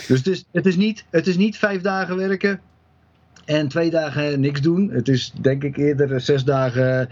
Dus 0.06 0.18
het 0.18 0.26
is, 0.26 0.44
het, 0.52 0.66
is 0.66 0.76
niet, 0.76 1.04
het 1.10 1.26
is 1.26 1.36
niet 1.36 1.56
vijf 1.56 1.82
dagen 1.82 2.16
werken 2.16 2.60
en 3.44 3.68
twee 3.68 3.90
dagen 3.90 4.40
niks 4.40 4.60
doen. 4.60 4.90
Het 4.90 5.08
is 5.08 5.32
denk 5.40 5.62
ik 5.62 5.76
eerder 5.76 6.20
zes 6.20 6.44
dagen 6.44 7.08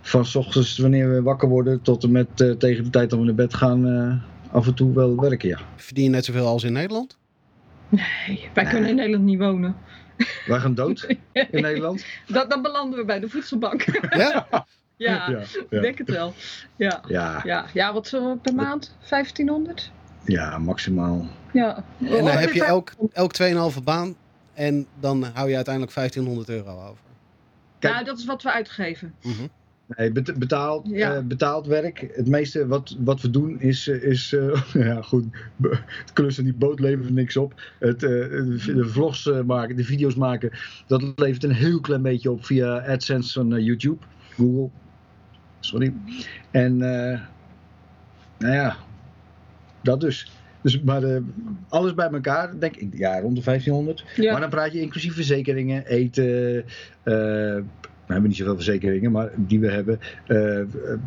van 0.00 0.26
s 0.26 0.34
ochtends 0.34 0.78
wanneer 0.78 1.10
we 1.10 1.22
wakker 1.22 1.48
worden 1.48 1.82
tot 1.82 2.04
en 2.04 2.10
met 2.10 2.40
uh, 2.40 2.52
tegen 2.52 2.84
de 2.84 2.90
tijd 2.90 3.10
dat 3.10 3.18
we 3.18 3.24
naar 3.24 3.34
bed 3.34 3.54
gaan 3.54 3.86
uh, 3.86 4.14
af 4.52 4.66
en 4.66 4.74
toe 4.74 4.94
wel 4.94 5.20
werken, 5.20 5.48
ja. 5.48 5.58
Verdien 5.76 6.04
je 6.04 6.10
net 6.10 6.24
zoveel 6.24 6.46
als 6.46 6.64
in 6.64 6.72
Nederland? 6.72 7.18
Nee, 7.88 8.48
wij 8.54 8.64
kunnen 8.64 8.88
in 8.88 8.96
Nederland 8.96 9.24
niet 9.24 9.38
wonen. 9.38 9.76
Wij 10.46 10.58
gaan 10.58 10.74
dood 10.74 11.06
in 11.32 11.62
Nederland? 11.62 12.04
Dat, 12.26 12.50
dan 12.50 12.62
belanden 12.62 12.98
we 12.98 13.04
bij 13.04 13.20
de 13.20 13.28
voedselbank. 13.28 13.84
Ja? 14.10 14.46
ja, 15.04 15.30
ja, 15.30 15.42
ja. 15.70 15.80
denk 15.80 15.98
het 15.98 16.10
wel. 16.10 16.34
Ja, 16.76 17.00
ja. 17.08 17.40
ja. 17.44 17.66
ja 17.72 17.92
wat 17.92 18.06
zullen 18.06 18.30
we 18.30 18.36
per 18.36 18.54
maand? 18.54 18.96
1500? 19.08 19.90
Ja, 20.24 20.58
maximaal. 20.58 21.26
Ja. 21.52 21.84
En 21.98 22.24
dan 22.24 22.26
heb 22.26 22.52
je 22.52 22.64
elk, 22.64 22.92
elk 23.12 23.32
2,5 23.78 23.82
baan 23.84 24.16
en 24.54 24.86
dan 25.00 25.22
hou 25.22 25.48
je 25.48 25.54
uiteindelijk 25.54 25.94
1500 25.94 26.48
euro 26.48 26.88
over. 26.88 27.04
Kijk, 27.78 27.92
nou, 27.92 28.04
dat 28.04 28.18
is 28.18 28.24
wat 28.24 28.42
we 28.42 28.52
uitgeven. 28.52 29.14
-huh. 29.20 29.32
Nee, 29.96 30.12
betaald, 30.38 30.86
ja. 30.88 31.16
uh, 31.16 31.22
betaald 31.22 31.66
werk. 31.66 32.10
Het 32.14 32.26
meeste 32.26 32.66
wat, 32.66 32.96
wat 32.98 33.20
we 33.20 33.30
doen 33.30 33.60
is, 33.60 33.88
is 33.88 34.32
uh, 34.32 34.62
ja 34.88 35.02
goed, 35.02 35.24
het 35.60 36.12
klussen 36.12 36.44
die 36.44 36.54
boot 36.54 36.80
levert 36.80 37.10
niks 37.10 37.36
op. 37.36 37.54
Het, 37.78 38.02
uh, 38.02 38.10
de 38.10 38.84
vlogs 38.86 39.30
maken, 39.46 39.76
de 39.76 39.84
video's 39.84 40.14
maken, 40.14 40.50
dat 40.86 41.12
levert 41.16 41.44
een 41.44 41.52
heel 41.52 41.80
klein 41.80 42.02
beetje 42.02 42.30
op 42.30 42.44
via 42.44 42.86
AdSense 42.86 43.32
van 43.32 43.62
YouTube, 43.62 44.04
Google. 44.34 44.70
Sorry. 45.60 45.92
En 46.50 46.76
nou 48.40 48.54
ja, 48.54 48.76
dat 49.82 50.00
dus. 50.00 50.30
Dus, 50.62 50.80
maar 50.80 51.02
uh, 51.02 51.16
alles 51.68 51.94
bij 51.94 52.08
elkaar, 52.08 52.58
denk 52.58 52.76
ik, 52.76 52.88
ja, 52.96 53.20
rond 53.20 53.36
de 53.36 53.42
1500. 53.42 54.04
Ja. 54.16 54.32
Maar 54.32 54.40
dan 54.40 54.50
praat 54.50 54.72
je 54.72 54.80
inclusief 54.80 55.14
verzekeringen, 55.14 55.86
eten. 55.86 56.24
Uh, 56.24 56.64
we 57.04 58.16
hebben 58.16 58.30
niet 58.30 58.38
zoveel 58.38 58.54
verzekeringen, 58.54 59.12
maar 59.12 59.30
die 59.36 59.60
we 59.60 59.70
hebben. 59.70 60.00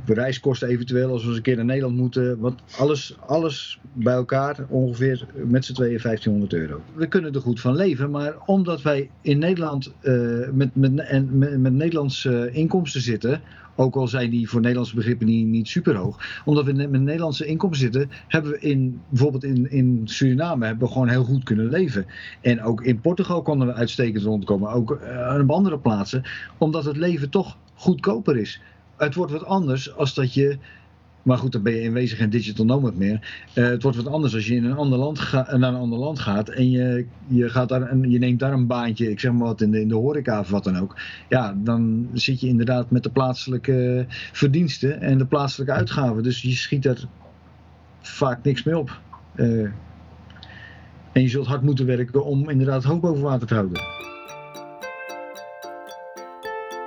Reiskosten 0.05 0.67
eventueel 0.67 1.11
als 1.11 1.21
we 1.21 1.27
eens 1.27 1.37
een 1.37 1.43
keer 1.43 1.55
naar 1.55 1.65
Nederland 1.65 1.97
moeten. 1.97 2.39
Want 2.39 2.61
alles, 2.77 3.15
alles 3.19 3.79
bij 3.93 4.13
elkaar 4.13 4.57
ongeveer 4.69 5.25
met 5.33 5.65
z'n 5.65 5.73
tweeën 5.73 5.99
1500 6.01 6.53
euro. 6.53 6.81
We 6.95 7.07
kunnen 7.07 7.33
er 7.33 7.41
goed 7.41 7.59
van 7.59 7.75
leven, 7.75 8.11
maar 8.11 8.35
omdat 8.45 8.81
wij 8.81 9.09
in 9.21 9.37
Nederland 9.37 9.93
met, 10.51 10.75
met, 10.75 10.99
en, 10.99 11.37
met, 11.37 11.59
met 11.59 11.73
Nederlandse 11.73 12.49
inkomsten 12.51 13.01
zitten 13.01 13.41
ook 13.75 13.95
al 13.95 14.07
zijn 14.07 14.29
die 14.29 14.49
voor 14.49 14.59
Nederlandse 14.59 14.95
begrippen 14.95 15.27
niet, 15.27 15.47
niet 15.47 15.67
super 15.67 15.95
hoog. 15.95 16.41
Omdat 16.45 16.65
we 16.65 16.73
met 16.73 17.01
Nederlandse 17.01 17.45
inkomsten 17.45 17.91
zitten, 17.91 18.17
hebben 18.27 18.51
we 18.51 18.59
in, 18.59 19.01
bijvoorbeeld 19.09 19.43
in, 19.43 19.71
in 19.71 20.01
Suriname 20.05 20.65
hebben 20.65 20.87
we 20.87 20.93
gewoon 20.93 21.09
heel 21.09 21.23
goed 21.23 21.43
kunnen 21.43 21.69
leven. 21.69 22.05
En 22.41 22.61
ook 22.61 22.83
in 22.83 23.01
Portugal 23.01 23.41
konden 23.41 23.67
we 23.67 23.73
uitstekend 23.73 24.23
rondkomen. 24.23 24.71
Ook 24.71 24.99
uh, 25.01 25.39
op 25.41 25.51
andere 25.51 25.79
plaatsen. 25.79 26.23
Omdat 26.57 26.85
het 26.85 26.97
leven 26.97 27.29
toch 27.29 27.57
goedkoper 27.73 28.37
is. 28.37 28.61
Het 28.97 29.15
wordt 29.15 29.31
wat 29.31 29.45
anders 29.45 29.95
als 29.95 30.13
dat 30.13 30.33
je 30.33 30.57
maar 31.23 31.37
goed, 31.37 31.51
dan 31.51 31.61
ben 31.61 31.73
je 31.73 31.81
in 31.81 31.93
wezen 31.93 32.17
geen 32.17 32.29
digital 32.29 32.65
nomad 32.65 32.95
meer. 32.95 33.45
Uh, 33.53 33.65
het 33.65 33.83
wordt 33.83 33.97
wat 33.97 34.07
anders 34.07 34.33
als 34.33 34.47
je 34.47 34.55
in 34.55 34.63
een 34.63 34.75
ander 34.75 34.99
land 34.99 35.31
naar 35.31 35.73
een 35.73 35.75
ander 35.75 35.99
land 35.99 36.19
gaat 36.19 36.49
en 36.49 36.69
je, 36.69 37.05
je, 37.27 37.49
gaat 37.49 37.69
daar 37.69 37.97
je 37.97 38.19
neemt 38.19 38.39
daar 38.39 38.53
een 38.53 38.67
baantje, 38.67 39.09
ik 39.09 39.19
zeg 39.19 39.31
maar 39.31 39.47
wat, 39.47 39.61
in 39.61 39.71
de, 39.71 39.81
in 39.81 39.87
de 39.87 39.95
horeca 39.95 40.39
of 40.39 40.49
wat 40.49 40.63
dan 40.63 40.77
ook. 40.77 40.95
Ja, 41.29 41.55
dan 41.57 42.07
zit 42.13 42.39
je 42.39 42.47
inderdaad 42.47 42.91
met 42.91 43.03
de 43.03 43.09
plaatselijke 43.09 44.05
verdiensten 44.31 45.01
en 45.01 45.17
de 45.17 45.25
plaatselijke 45.25 45.73
uitgaven. 45.73 46.23
Dus 46.23 46.41
je 46.41 46.51
schiet 46.51 46.85
er 46.85 47.07
vaak 48.01 48.43
niks 48.43 48.63
mee 48.63 48.77
op. 48.77 49.01
Uh, 49.35 49.69
en 51.11 51.21
je 51.21 51.27
zult 51.27 51.47
hard 51.47 51.61
moeten 51.61 51.85
werken 51.85 52.25
om 52.25 52.49
inderdaad 52.49 52.83
hoofd 52.83 53.01
boven 53.01 53.23
water 53.23 53.47
te 53.47 53.53
houden. 53.53 53.81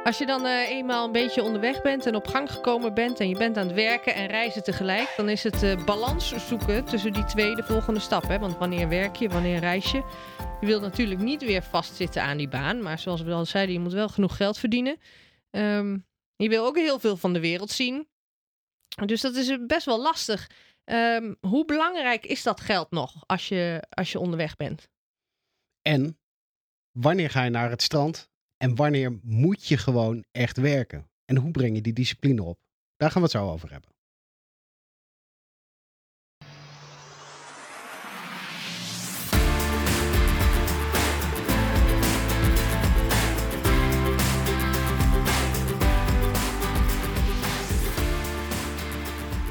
Als 0.06 0.18
je 0.18 0.26
dan 0.26 0.44
uh, 0.44 0.68
eenmaal 0.68 1.04
een 1.04 1.12
beetje 1.12 1.42
onderweg 1.42 1.82
bent 1.82 2.06
en 2.06 2.14
op 2.14 2.26
gang 2.26 2.50
gekomen 2.52 2.94
bent 2.94 3.20
en 3.20 3.28
je 3.28 3.36
bent 3.36 3.56
aan 3.56 3.66
het 3.66 3.74
werken 3.74 4.14
en 4.14 4.26
reizen 4.26 4.62
tegelijk, 4.62 5.14
dan 5.16 5.28
is 5.28 5.42
het 5.42 5.62
uh, 5.62 5.84
balans 5.84 6.46
zoeken 6.48 6.84
tussen 6.84 7.12
die 7.12 7.24
twee 7.24 7.54
de 7.54 7.62
volgende 7.62 8.00
stap. 8.00 8.22
Hè? 8.22 8.38
Want 8.38 8.56
wanneer 8.56 8.88
werk 8.88 9.16
je, 9.16 9.28
wanneer 9.28 9.58
reis 9.58 9.90
je? 9.90 10.02
Je 10.60 10.66
wilt 10.66 10.82
natuurlijk 10.82 11.20
niet 11.20 11.44
weer 11.44 11.62
vastzitten 11.62 12.22
aan 12.22 12.36
die 12.36 12.48
baan, 12.48 12.82
maar 12.82 12.98
zoals 12.98 13.22
we 13.22 13.32
al 13.32 13.44
zeiden, 13.44 13.74
je 13.74 13.80
moet 13.80 13.92
wel 13.92 14.08
genoeg 14.08 14.36
geld 14.36 14.58
verdienen. 14.58 14.98
Um, 15.50 16.06
je 16.36 16.48
wil 16.48 16.66
ook 16.66 16.76
heel 16.76 16.98
veel 16.98 17.16
van 17.16 17.32
de 17.32 17.40
wereld 17.40 17.70
zien. 17.70 18.08
Dus 19.06 19.20
dat 19.20 19.34
is 19.34 19.56
best 19.66 19.86
wel 19.86 20.00
lastig. 20.00 20.50
Ehm, 20.84 21.34
hoe 21.40 21.64
belangrijk 21.64 22.26
is 22.26 22.42
dat 22.42 22.60
geld 22.60 22.90
nog 22.90 23.22
als 23.26 23.48
je, 23.48 23.82
als 23.90 24.12
je 24.12 24.18
onderweg 24.18 24.56
bent? 24.56 24.88
En 25.82 26.18
wanneer 26.90 27.30
ga 27.30 27.42
je 27.42 27.50
naar 27.50 27.70
het 27.70 27.82
strand 27.82 28.34
en 28.56 28.74
wanneer 28.74 29.18
moet 29.22 29.66
je 29.66 29.76
gewoon 29.76 30.24
echt 30.32 30.56
werken? 30.56 31.10
En 31.24 31.36
hoe 31.36 31.50
breng 31.50 31.74
je 31.74 31.82
die 31.82 31.92
discipline 31.92 32.42
op? 32.42 32.58
Daar 32.96 33.10
gaan 33.10 33.22
we 33.22 33.28
het 33.28 33.36
zo 33.36 33.50
over 33.50 33.70
hebben. 33.70 33.90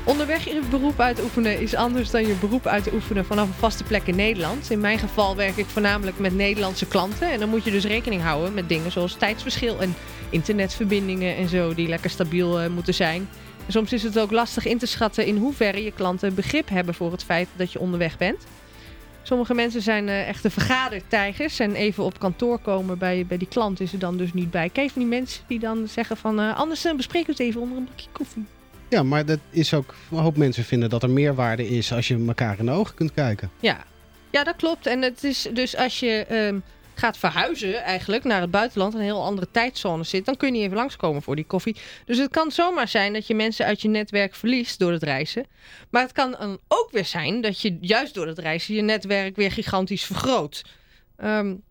Onderweg 0.06 0.44
je 0.44 0.62
beroep 0.70 1.00
uitoefenen 1.00 1.62
is 1.62 1.76
anders 1.76 2.10
dan 2.10 2.28
je 2.28 2.36
beroep 2.40 2.68
uitoefenen 2.68 3.26
vanaf 3.26 3.48
een 3.48 3.54
vaste 3.54 3.84
plek 3.84 4.08
in 4.08 4.16
Nederland. 4.16 4.70
In 4.70 4.80
mijn 4.80 5.00
geval 5.00 5.36
werk 5.36 5.58
ik 5.58 5.66
voornamelijk 5.66 6.20
met 6.20 6.36
Nederlandse 6.36 6.86
klanten. 6.86 7.32
En 7.32 7.40
dan 7.40 7.50
moet 7.50 7.64
je 7.64 7.72
dus 7.72 7.86
rekening 7.86 8.22
houden 8.22 8.54
met 8.54 8.70
dingen 8.70 8.92
zoals 8.92 9.14
tijdsverschil 9.14 9.82
en 9.82 9.96
internetverbindingen 10.30 11.36
en 11.36 11.48
zo, 11.48 11.74
die 11.74 11.88
lekker 11.88 12.10
stabiel 12.10 12.64
uh, 12.64 12.70
moeten 12.70 12.94
zijn. 12.94 13.30
Soms 13.68 13.94
is 13.94 14.04
het 14.04 14.20
ook 14.20 14.32
lastig 14.32 14.66
in 14.66 14.78
te 14.78 14.86
schatten 14.86 15.26
in 15.26 15.38
hoeverre 15.38 15.84
je 15.84 15.92
klanten 15.92 16.36
begrip 16.36 16.70
hebben 16.70 16.94
voor 16.94 17.12
het 17.12 17.24
feit 17.24 17.48
dat 17.56 17.72
je 17.72 17.80
onderweg 17.80 18.18
bent. 18.18 18.44
Sommige 19.24 19.54
mensen 19.54 19.82
zijn 19.82 20.08
uh, 20.08 20.28
echte 20.28 20.50
vergadertijgers 20.50 21.60
en 21.60 21.76
even 21.76 22.04
op 22.04 22.20
kantoor 22.20 22.60
komen 22.60 22.98
bij, 22.98 23.26
bij 23.28 23.38
die 23.38 23.48
klant 23.48 23.80
is 23.80 23.94
er 23.94 24.00
dan 24.00 24.18
dus 24.18 24.34
niet 24.34 24.52
bij. 24.52 24.70
Kijk 24.70 24.90
van 24.90 25.02
die 25.02 25.10
mensen 25.10 25.44
die 25.48 25.60
dan 25.60 25.88
zeggen 25.88 26.18
van 26.18 26.40
uh, 26.40 26.58
anders 26.58 26.82
bespreken 26.96 27.28
we 27.28 27.32
het 27.32 27.42
even 27.42 27.62
onder 27.62 27.78
een 27.78 27.88
bakje 27.92 28.10
koffie. 28.12 28.46
Ja, 28.90 29.04
maar 29.04 29.26
dat 29.26 29.40
is 29.50 29.74
ook. 29.74 29.96
Een 30.12 30.18
hoop 30.18 30.38
mensen 30.38 30.64
vinden 30.64 30.90
dat 30.90 31.04
er 31.04 31.10
meerwaarde 31.10 31.68
is 31.68 31.94
als 31.94 32.08
je 32.08 32.24
elkaar 32.28 32.60
in 32.60 32.66
de 32.66 32.72
ogen 32.72 32.96
kunt 32.96 33.14
kijken. 33.14 33.52
Ja, 33.60 33.84
ja 34.32 34.44
dat 34.44 34.56
klopt. 34.56 34.86
En 34.86 35.02
het 35.02 35.24
is 35.24 35.48
dus 35.54 35.76
als 35.76 36.00
je 36.00 36.26
um, 36.32 36.64
gaat 36.94 37.18
verhuizen 37.18 37.84
eigenlijk 37.84 38.24
naar 38.24 38.42
het 38.42 38.52
buitenland, 38.52 38.94
een 38.94 39.00
heel 39.00 39.24
andere 39.24 39.48
tijdzone 39.52 40.04
zit, 40.04 40.26
dan 40.26 40.38
kun 40.38 40.48
je 40.48 40.54
niet 40.54 40.64
even 40.64 40.78
langskomen 40.78 41.22
voor 41.22 41.36
die 41.36 41.46
koffie. 41.46 41.76
Dus 42.06 42.18
het 42.18 42.32
kan 42.32 42.52
zomaar 42.52 42.88
zijn 42.88 43.14
dat 43.14 43.28
je 43.28 43.36
mensen 43.36 43.66
uit 43.66 43.82
je 43.82 43.88
netwerk 43.88 44.36
verliest 44.36 44.80
door 44.80 44.92
het 44.92 45.04
reizen. 45.04 45.46
Maar 45.90 46.02
het 46.02 46.12
kan 46.12 46.36
dan 46.40 46.60
ook 46.68 46.90
weer 46.92 47.06
zijn 47.06 47.42
dat 47.42 47.62
je 47.62 47.78
juist 47.82 48.14
door 48.14 48.28
het 48.28 48.40
reizen 48.40 48.76
je 48.76 48.82
netwerk 48.82 49.36
weer 49.36 49.52
gigantisch 49.52 50.04
vergroot. 50.04 50.64
Um, 51.18 51.64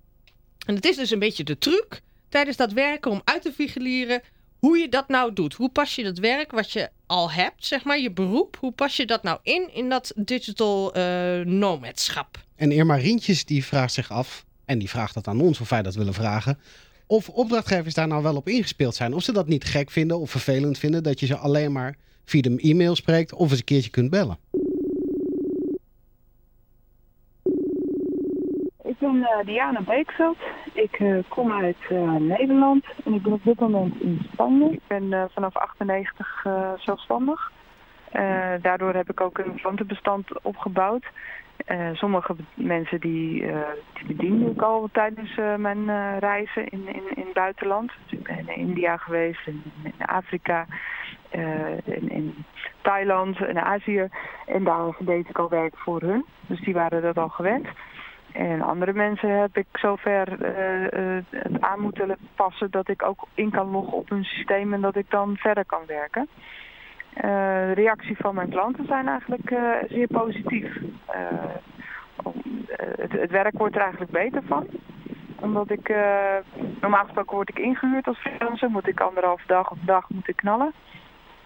en 0.67 0.75
het 0.75 0.85
is 0.85 0.97
dus 0.97 1.11
een 1.11 1.19
beetje 1.19 1.45
de 1.45 1.59
truc 1.59 2.01
tijdens 2.29 2.57
dat 2.57 2.73
werken 2.73 3.11
om 3.11 3.23
uit 3.25 3.43
te 3.43 3.53
vigileren 3.53 4.23
hoe 4.59 4.79
je 4.79 4.89
dat 4.89 5.09
nou 5.09 5.33
doet. 5.33 5.55
Hoe 5.55 5.71
pas 5.71 5.95
je 5.95 6.03
dat 6.03 6.19
werk 6.19 6.51
wat 6.51 6.73
je 6.73 6.89
al 7.15 7.31
hebt, 7.31 7.67
zeg 7.67 7.85
maar, 7.85 8.01
je 8.01 8.13
beroep, 8.13 8.57
hoe 8.61 8.73
pas 8.73 8.97
je 8.97 9.07
dat 9.07 9.23
nou 9.23 9.39
in 9.43 9.71
in 9.73 9.89
dat 9.89 10.13
digital 10.17 10.97
uh, 10.97 11.41
nomadschap? 11.41 12.39
En 12.57 12.73
Irma 12.73 12.95
Rientjes 12.95 13.45
die 13.45 13.65
vraagt 13.65 13.93
zich 13.93 14.11
af, 14.11 14.45
en 14.65 14.79
die 14.79 14.89
vraagt 14.89 15.15
dat 15.15 15.29
aan 15.29 15.41
ons 15.41 15.61
of 15.61 15.69
wij 15.69 15.83
dat 15.83 15.95
willen 15.95 16.15
vragen, 16.15 16.59
of 17.07 17.29
opdrachtgevers 17.29 17.95
daar 17.95 18.09
nou 18.09 18.23
wel 18.23 18.37
op 18.37 18.49
ingespeeld 18.49 18.95
zijn. 18.95 19.15
Of 19.15 19.23
ze 19.23 19.33
dat 19.33 19.49
niet 19.49 19.65
gek 19.65 19.91
vinden 19.91 20.21
of 20.21 20.31
vervelend 20.31 20.79
vinden 20.79 21.03
dat 21.03 21.21
je 21.21 21.27
ze 21.27 21.37
alleen 21.37 21.73
maar 21.73 21.97
via 22.25 22.41
de 22.41 22.57
e-mail 22.57 22.97
spreekt 22.97 23.35
of 23.35 23.51
eens 23.51 23.59
een 23.59 23.65
keertje 23.65 23.91
kunt 23.91 24.11
bellen. 24.11 24.39
Ben 29.05 29.17
uh, 29.17 29.45
Diana 29.45 29.81
Beekveld. 29.81 30.39
Ik 30.73 31.01
uh, 31.01 31.19
kom 31.29 31.53
uit 31.53 31.77
uh, 31.91 32.13
Nederland 32.13 32.85
en 33.05 33.15
ik 33.15 33.23
ben 33.23 33.33
op 33.33 33.45
dit 33.45 33.61
moment 33.61 34.01
in 34.01 34.21
Spanje. 34.33 34.71
Ik 34.71 34.81
ben 34.87 35.31
vanaf 35.33 35.57
98 35.57 36.47
zelfstandig. 36.77 37.53
daardoor 38.61 38.95
heb 38.95 39.11
ik 39.11 39.21
ook 39.21 39.39
een 39.39 39.55
klantenbestand 39.55 40.43
opgebouwd. 40.43 41.05
sommige 41.93 42.35
mensen 42.55 43.01
die, 43.01 43.47
die 43.95 44.07
bedien 44.07 44.51
ik 44.51 44.63
al 44.63 44.89
tijdens 44.93 45.35
mijn 45.57 46.19
reizen 46.19 46.69
in, 46.69 46.87
in, 46.87 47.03
in 47.15 47.25
het 47.25 47.33
buitenland. 47.33 47.93
Dus 48.03 48.19
ik 48.19 48.23
ben 48.23 48.39
in 48.39 48.69
India 48.69 48.97
geweest, 48.97 49.47
in, 49.47 49.63
in 49.83 50.07
Afrika, 50.07 50.67
in, 51.85 52.11
in 52.11 52.45
Thailand 52.83 53.45
en 53.45 53.65
Azië. 53.65 54.09
En 54.47 54.65
daar 54.65 54.97
deed 54.99 55.29
ik 55.29 55.39
al 55.39 55.49
werk 55.49 55.77
voor 55.77 56.01
hun. 56.01 56.25
Dus 56.47 56.61
die 56.61 56.75
waren 56.75 57.03
dat 57.03 57.19
al 57.19 57.29
gewend. 57.29 57.67
En 58.35 58.63
andere 58.63 58.93
mensen 58.93 59.41
heb 59.41 59.57
ik 59.57 59.67
zover 59.73 60.29
uh, 60.29 61.23
het 61.31 61.61
aan 61.61 61.81
moeten 61.81 62.17
passen 62.35 62.71
dat 62.71 62.89
ik 62.89 63.03
ook 63.03 63.27
in 63.35 63.51
kan 63.51 63.71
loggen 63.71 63.93
op 63.93 64.09
hun 64.09 64.25
systeem 64.25 64.73
en 64.73 64.81
dat 64.81 64.97
ik 64.97 65.11
dan 65.11 65.37
verder 65.37 65.65
kan 65.65 65.83
werken. 65.87 66.29
Uh, 67.17 67.23
de 67.23 67.73
reactie 67.75 68.17
van 68.17 68.35
mijn 68.35 68.49
klanten 68.49 68.87
zijn 68.87 69.09
eigenlijk 69.09 69.55
zeer 69.89 70.07
positief. 70.07 70.77
Het, 72.97 73.13
het, 73.13 73.31
werk 73.31 73.59
wordt 73.59 73.75
er 73.75 73.81
eigenlijk 73.81 74.13
beter 74.13 74.43
van. 74.47 74.67
Omdat 75.41 75.71
ik, 75.71 75.95
normaal 76.81 77.05
gesproken 77.05 77.35
word 77.35 77.49
ik 77.49 77.59
ingehuurd 77.59 78.07
als 78.07 78.19
freelancer, 78.19 78.71
moet 78.71 78.89
ik 78.89 79.01
anderhalf 79.01 79.43
dag 79.47 79.71
of 79.71 79.79
dag 79.79 80.09
moet 80.09 80.29
ik 80.29 80.37
knallen. 80.37 80.73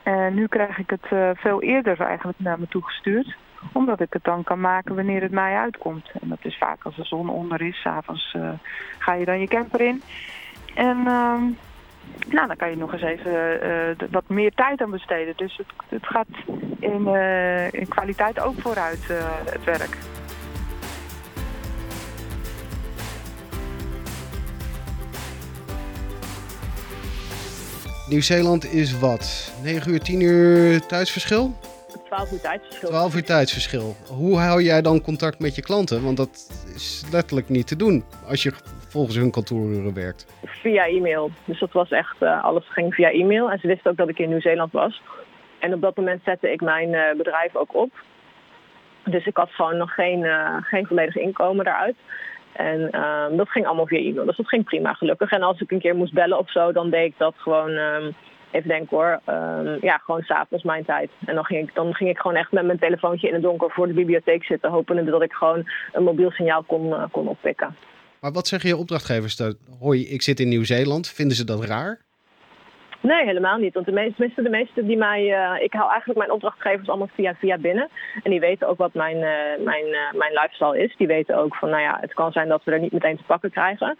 En 0.02 0.34
nu 0.34 0.46
krijg 0.46 0.78
ik 0.78 0.90
het 0.90 1.38
veel 1.38 1.62
eerder 1.62 2.00
eigenlijk 2.00 2.38
naar 2.38 2.58
me 2.58 2.68
toe 2.68 2.84
gestuurd 2.84 3.36
omdat 3.72 4.00
ik 4.00 4.12
het 4.12 4.24
dan 4.24 4.44
kan 4.44 4.60
maken 4.60 4.94
wanneer 4.94 5.22
het 5.22 5.30
mij 5.30 5.56
uitkomt. 5.56 6.10
En 6.20 6.28
dat 6.28 6.38
is 6.42 6.58
vaak 6.58 6.84
als 6.84 6.96
de 6.96 7.04
zon 7.04 7.28
onder 7.28 7.62
is. 7.62 7.80
S'avonds 7.80 8.34
uh, 8.36 8.50
ga 8.98 9.14
je 9.14 9.24
dan 9.24 9.40
je 9.40 9.46
camper 9.46 9.80
in. 9.80 10.02
En 10.74 10.96
uh, 10.98 11.42
nou, 12.28 12.46
dan 12.46 12.56
kan 12.56 12.70
je 12.70 12.76
nog 12.76 12.92
eens 12.92 13.02
even 13.02 13.66
uh, 13.66 14.08
wat 14.10 14.28
meer 14.28 14.52
tijd 14.54 14.82
aan 14.82 14.90
besteden. 14.90 15.32
Dus 15.36 15.56
het, 15.56 15.66
het 15.88 16.06
gaat 16.06 16.26
in, 16.78 17.02
uh, 17.06 17.72
in, 17.72 17.88
kwaliteit 17.88 18.40
ook 18.40 18.60
vooruit, 18.60 19.08
het 19.44 19.64
werk. 19.64 19.96
Nieuw-Zeeland 28.08 28.72
is 28.72 28.98
wat? 28.98 29.52
9 29.62 29.92
uur, 29.92 30.00
10 30.00 30.20
uur 30.20 30.86
tijdsverschil? 30.86 31.56
12 32.08 32.32
uur 32.32 32.40
tijdsverschil. 32.40 32.88
12 32.88 33.14
uur 33.14 33.24
tijdsverschil. 33.24 33.96
Hoe 34.06 34.38
hou 34.38 34.62
jij 34.62 34.82
dan 34.82 35.00
contact 35.00 35.38
met 35.38 35.54
je 35.54 35.62
klanten? 35.62 36.04
Want 36.04 36.16
dat 36.16 36.30
is 36.74 37.04
letterlijk 37.12 37.48
niet 37.48 37.66
te 37.66 37.76
doen 37.76 38.04
als 38.28 38.42
je 38.42 38.52
volgens 38.88 39.16
hun 39.16 39.30
kantooruren 39.30 39.94
werkt. 39.94 40.26
Via 40.44 40.86
e-mail. 40.86 41.30
Dus 41.44 41.58
dat 41.58 41.72
was 41.72 41.90
echt, 41.90 42.16
uh, 42.20 42.44
alles 42.44 42.64
ging 42.68 42.94
via 42.94 43.10
e-mail. 43.10 43.50
En 43.50 43.58
ze 43.58 43.66
wisten 43.66 43.90
ook 43.90 43.96
dat 43.96 44.08
ik 44.08 44.18
in 44.18 44.28
Nieuw-Zeeland 44.28 44.72
was. 44.72 45.02
En 45.58 45.74
op 45.74 45.80
dat 45.80 45.96
moment 45.96 46.20
zette 46.24 46.52
ik 46.52 46.60
mijn 46.60 46.88
uh, 46.92 47.02
bedrijf 47.16 47.56
ook 47.56 47.74
op. 47.74 47.90
Dus 49.04 49.26
ik 49.26 49.36
had 49.36 49.50
gewoon 49.50 49.76
nog 49.76 49.94
geen, 49.94 50.20
uh, 50.20 50.56
geen 50.60 50.86
volledig 50.86 51.16
inkomen 51.16 51.64
daaruit. 51.64 51.96
En 52.52 53.00
um, 53.02 53.36
dat 53.36 53.48
ging 53.48 53.66
allemaal 53.66 53.86
via 53.86 53.98
e-mail. 53.98 54.26
Dus 54.26 54.36
dat 54.36 54.48
ging 54.48 54.64
prima, 54.64 54.92
gelukkig. 54.92 55.30
En 55.30 55.42
als 55.42 55.60
ik 55.60 55.70
een 55.70 55.80
keer 55.80 55.96
moest 55.96 56.12
bellen 56.12 56.38
of 56.38 56.50
zo, 56.50 56.72
dan 56.72 56.90
deed 56.90 57.04
ik 57.04 57.14
dat 57.16 57.34
gewoon 57.36 57.70
um, 57.70 58.14
even 58.50 58.68
denken 58.68 58.96
hoor, 58.96 59.20
um, 59.26 59.78
ja, 59.80 59.96
gewoon 59.96 60.22
s'avonds 60.22 60.64
mijn 60.64 60.84
tijd. 60.84 61.10
En 61.26 61.34
dan 61.34 61.44
ging, 61.44 61.68
ik, 61.68 61.74
dan 61.74 61.94
ging 61.94 62.10
ik 62.10 62.18
gewoon 62.18 62.36
echt 62.36 62.52
met 62.52 62.64
mijn 62.64 62.78
telefoontje 62.78 63.28
in 63.28 63.34
het 63.34 63.42
donker 63.42 63.70
voor 63.70 63.86
de 63.86 63.92
bibliotheek 63.92 64.44
zitten, 64.44 64.70
hopende 64.70 65.04
dat 65.04 65.22
ik 65.22 65.32
gewoon 65.32 65.68
een 65.92 66.02
mobiel 66.02 66.30
signaal 66.30 66.62
kon, 66.62 66.86
uh, 66.86 67.04
kon 67.10 67.28
oppikken. 67.28 67.76
Maar 68.20 68.32
wat 68.32 68.46
zeggen 68.46 68.68
je 68.68 68.76
opdrachtgevers? 68.76 69.42
Hoi, 69.78 70.08
ik 70.08 70.22
zit 70.22 70.40
in 70.40 70.48
Nieuw-Zeeland. 70.48 71.08
Vinden 71.08 71.36
ze 71.36 71.44
dat 71.44 71.64
raar? 71.64 72.06
Nee, 73.00 73.24
helemaal 73.24 73.56
niet. 73.56 73.74
Want 73.74 73.86
de 73.86 73.92
meeste, 73.92 74.42
de 74.42 74.48
meeste 74.48 74.86
die 74.86 74.96
mij... 74.96 75.22
Uh, 75.22 75.62
ik 75.62 75.72
hou 75.72 75.90
eigenlijk 75.90 76.18
mijn 76.18 76.32
opdrachtgevers 76.32 76.88
allemaal 76.88 77.10
via, 77.14 77.34
via 77.34 77.58
binnen. 77.58 77.88
En 78.22 78.30
die 78.30 78.40
weten 78.40 78.68
ook 78.68 78.78
wat 78.78 78.94
mijn, 78.94 79.16
uh, 79.16 79.64
mijn, 79.64 79.86
uh, 79.86 80.12
mijn 80.12 80.32
lifestyle 80.32 80.78
is. 80.78 80.96
Die 80.96 81.06
weten 81.06 81.36
ook 81.36 81.54
van, 81.54 81.70
nou 81.70 81.82
ja, 81.82 81.98
het 82.00 82.14
kan 82.14 82.32
zijn 82.32 82.48
dat 82.48 82.64
we 82.64 82.72
er 82.72 82.80
niet 82.80 82.92
meteen 82.92 83.16
te 83.16 83.22
pakken 83.22 83.50
krijgen. 83.50 83.96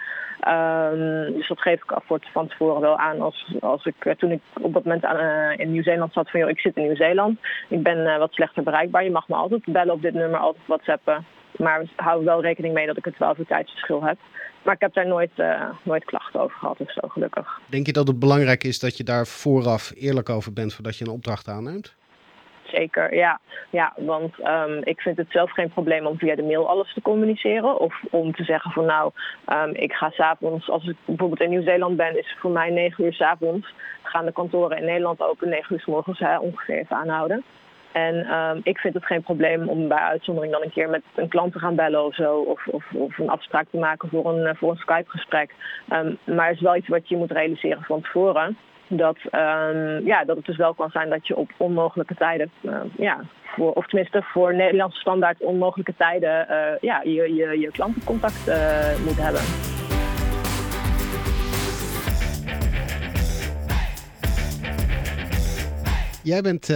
Um, 0.48 1.32
dus 1.32 1.48
dat 1.48 1.60
geef 1.60 1.82
ik 1.82 1.92
af 1.92 2.04
van 2.32 2.48
tevoren 2.48 2.80
wel 2.80 2.98
aan. 2.98 3.20
Als, 3.20 3.54
als 3.60 3.84
ik, 3.84 4.14
toen 4.16 4.30
ik 4.30 4.40
op 4.60 4.72
dat 4.72 4.84
moment 4.84 5.04
aan, 5.04 5.52
in 5.56 5.72
Nieuw-Zeeland 5.72 6.12
zat 6.12 6.30
van, 6.30 6.40
joh, 6.40 6.48
ik 6.48 6.60
zit 6.60 6.76
in 6.76 6.82
Nieuw-Zeeland. 6.82 7.38
Ik 7.68 7.82
ben 7.82 8.18
wat 8.18 8.32
slechter 8.32 8.62
bereikbaar. 8.62 9.04
Je 9.04 9.10
mag 9.10 9.28
me 9.28 9.34
altijd 9.34 9.64
bellen 9.64 9.94
op 9.94 10.02
dit 10.02 10.14
nummer, 10.14 10.38
altijd 10.38 10.66
whatsappen. 10.66 11.24
Maar 11.58 11.84
hou 11.96 12.24
wel 12.24 12.42
rekening 12.42 12.74
mee 12.74 12.86
dat 12.86 12.96
ik 12.96 13.04
het 13.04 13.14
12 13.14 13.38
uur 13.38 13.46
tijdsverschil 13.46 14.02
heb. 14.02 14.18
Maar 14.62 14.74
ik 14.74 14.80
heb 14.80 14.94
daar 14.94 15.06
nooit, 15.06 15.30
uh, 15.36 15.70
nooit 15.82 16.04
klachten 16.04 16.40
over 16.40 16.56
gehad 16.56 16.80
of 16.80 16.92
zo, 16.92 17.08
gelukkig. 17.08 17.60
Denk 17.66 17.86
je 17.86 17.92
dat 17.92 18.08
het 18.08 18.18
belangrijk 18.18 18.64
is 18.64 18.78
dat 18.78 18.96
je 18.96 19.04
daar 19.04 19.26
vooraf 19.26 19.92
eerlijk 19.96 20.28
over 20.28 20.52
bent 20.52 20.74
voordat 20.74 20.98
je 20.98 21.04
een 21.04 21.10
opdracht 21.10 21.48
aanneemt? 21.48 21.96
Zeker, 22.72 23.14
ja. 23.14 23.40
ja 23.70 23.92
want 23.96 24.34
um, 24.44 24.80
ik 24.84 25.00
vind 25.00 25.16
het 25.16 25.30
zelf 25.30 25.52
geen 25.52 25.68
probleem 25.68 26.06
om 26.06 26.18
via 26.18 26.34
de 26.34 26.42
mail 26.42 26.68
alles 26.68 26.92
te 26.94 27.02
communiceren. 27.02 27.80
Of 27.80 27.94
om 28.10 28.34
te 28.34 28.44
zeggen 28.44 28.70
van 28.70 28.84
nou, 28.84 29.12
um, 29.52 29.74
ik 29.74 29.92
ga 29.92 30.10
s'avonds, 30.10 30.70
als 30.70 30.86
ik 30.86 30.96
bijvoorbeeld 31.04 31.40
in 31.40 31.50
Nieuw-Zeeland 31.50 31.96
ben, 31.96 32.18
is 32.18 32.30
het 32.30 32.38
voor 32.38 32.50
mij 32.50 32.70
9 32.70 33.04
uur 33.04 33.12
s'avonds. 33.12 33.74
Gaan 34.02 34.24
de 34.24 34.32
kantoren 34.32 34.78
in 34.78 34.84
Nederland 34.84 35.20
open 35.20 35.48
9 35.48 35.74
uur 35.74 35.80
s 35.80 35.86
morgens 35.86 36.18
hè, 36.18 36.38
ongeveer 36.38 36.78
even 36.78 36.96
aanhouden. 36.96 37.44
En 37.92 38.34
um, 38.34 38.60
ik 38.62 38.78
vind 38.78 38.94
het 38.94 39.06
geen 39.06 39.22
probleem 39.22 39.68
om 39.68 39.88
bij 39.88 39.98
uitzondering 39.98 40.52
dan 40.52 40.62
een 40.62 40.70
keer 40.70 40.90
met 40.90 41.02
een 41.14 41.28
klant 41.28 41.52
te 41.52 41.58
gaan 41.58 41.74
bellen 41.74 42.04
of 42.04 42.14
zo. 42.14 42.36
Of, 42.38 42.66
of, 42.66 42.84
of 42.92 43.18
een 43.18 43.28
afspraak 43.28 43.66
te 43.70 43.78
maken 43.78 44.08
voor 44.08 44.32
een, 44.32 44.56
voor 44.56 44.70
een 44.70 44.76
Skype-gesprek. 44.76 45.54
Um, 45.92 46.18
maar 46.24 46.46
het 46.46 46.56
is 46.56 46.62
wel 46.62 46.76
iets 46.76 46.88
wat 46.88 47.08
je 47.08 47.16
moet 47.16 47.30
realiseren 47.30 47.82
van 47.82 48.00
tevoren. 48.00 48.56
dat, 48.88 49.16
um, 49.32 50.06
ja, 50.06 50.24
dat 50.24 50.36
het 50.36 50.44
dus 50.44 50.56
wel 50.56 50.74
kan 50.74 50.90
zijn 50.90 51.08
dat 51.08 51.26
je 51.26 51.36
op 51.36 51.50
onmogelijke 51.56 52.14
tijden, 52.14 52.50
ja, 52.96 53.20
of 53.56 53.86
tenminste 53.86 54.22
voor 54.22 54.54
Nederlandse 54.54 55.00
standaard 55.00 55.40
onmogelijke 55.40 55.94
tijden, 55.96 56.46
uh, 56.50 56.56
ja, 56.80 57.00
je, 57.02 57.34
je, 57.34 57.58
je 57.58 57.70
klantencontact 57.70 58.48
uh, 58.48 59.04
moet 59.04 59.22
hebben. 59.22 59.40
Jij 66.28 66.42
bent 66.42 66.66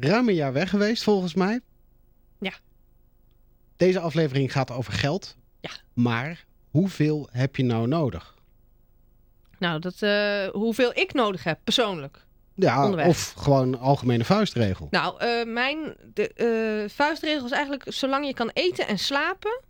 ruim 0.00 0.28
een 0.28 0.34
jaar 0.34 0.52
weg 0.52 0.70
geweest, 0.70 1.02
volgens 1.02 1.34
mij. 1.34 1.60
Ja. 2.38 2.52
Deze 3.76 4.00
aflevering 4.00 4.52
gaat 4.52 4.70
over 4.70 4.92
geld. 4.92 5.36
Ja. 5.60 5.70
Maar 5.92 6.44
hoeveel 6.70 7.28
heb 7.32 7.56
je 7.56 7.64
nou 7.64 7.86
nodig? 7.86 8.34
Nou, 9.58 9.80
dat, 9.80 10.02
uh, 10.02 10.46
hoeveel 10.46 10.90
ik 10.94 11.12
nodig 11.12 11.44
heb, 11.44 11.58
persoonlijk. 11.64 12.26
Ja, 12.54 12.84
onderweg. 12.84 13.06
of 13.06 13.32
gewoon 13.36 13.78
algemene 13.78 14.24
vuistregel. 14.24 14.86
Nou, 14.90 15.24
uh, 15.24 15.52
mijn 15.54 15.96
de, 16.14 16.30
uh, 16.84 16.90
vuistregel 16.90 17.44
is 17.44 17.50
eigenlijk... 17.50 17.84
zolang 17.92 18.26
je 18.26 18.34
kan 18.34 18.50
eten 18.52 18.86
en 18.86 18.98
slapen... 18.98 19.60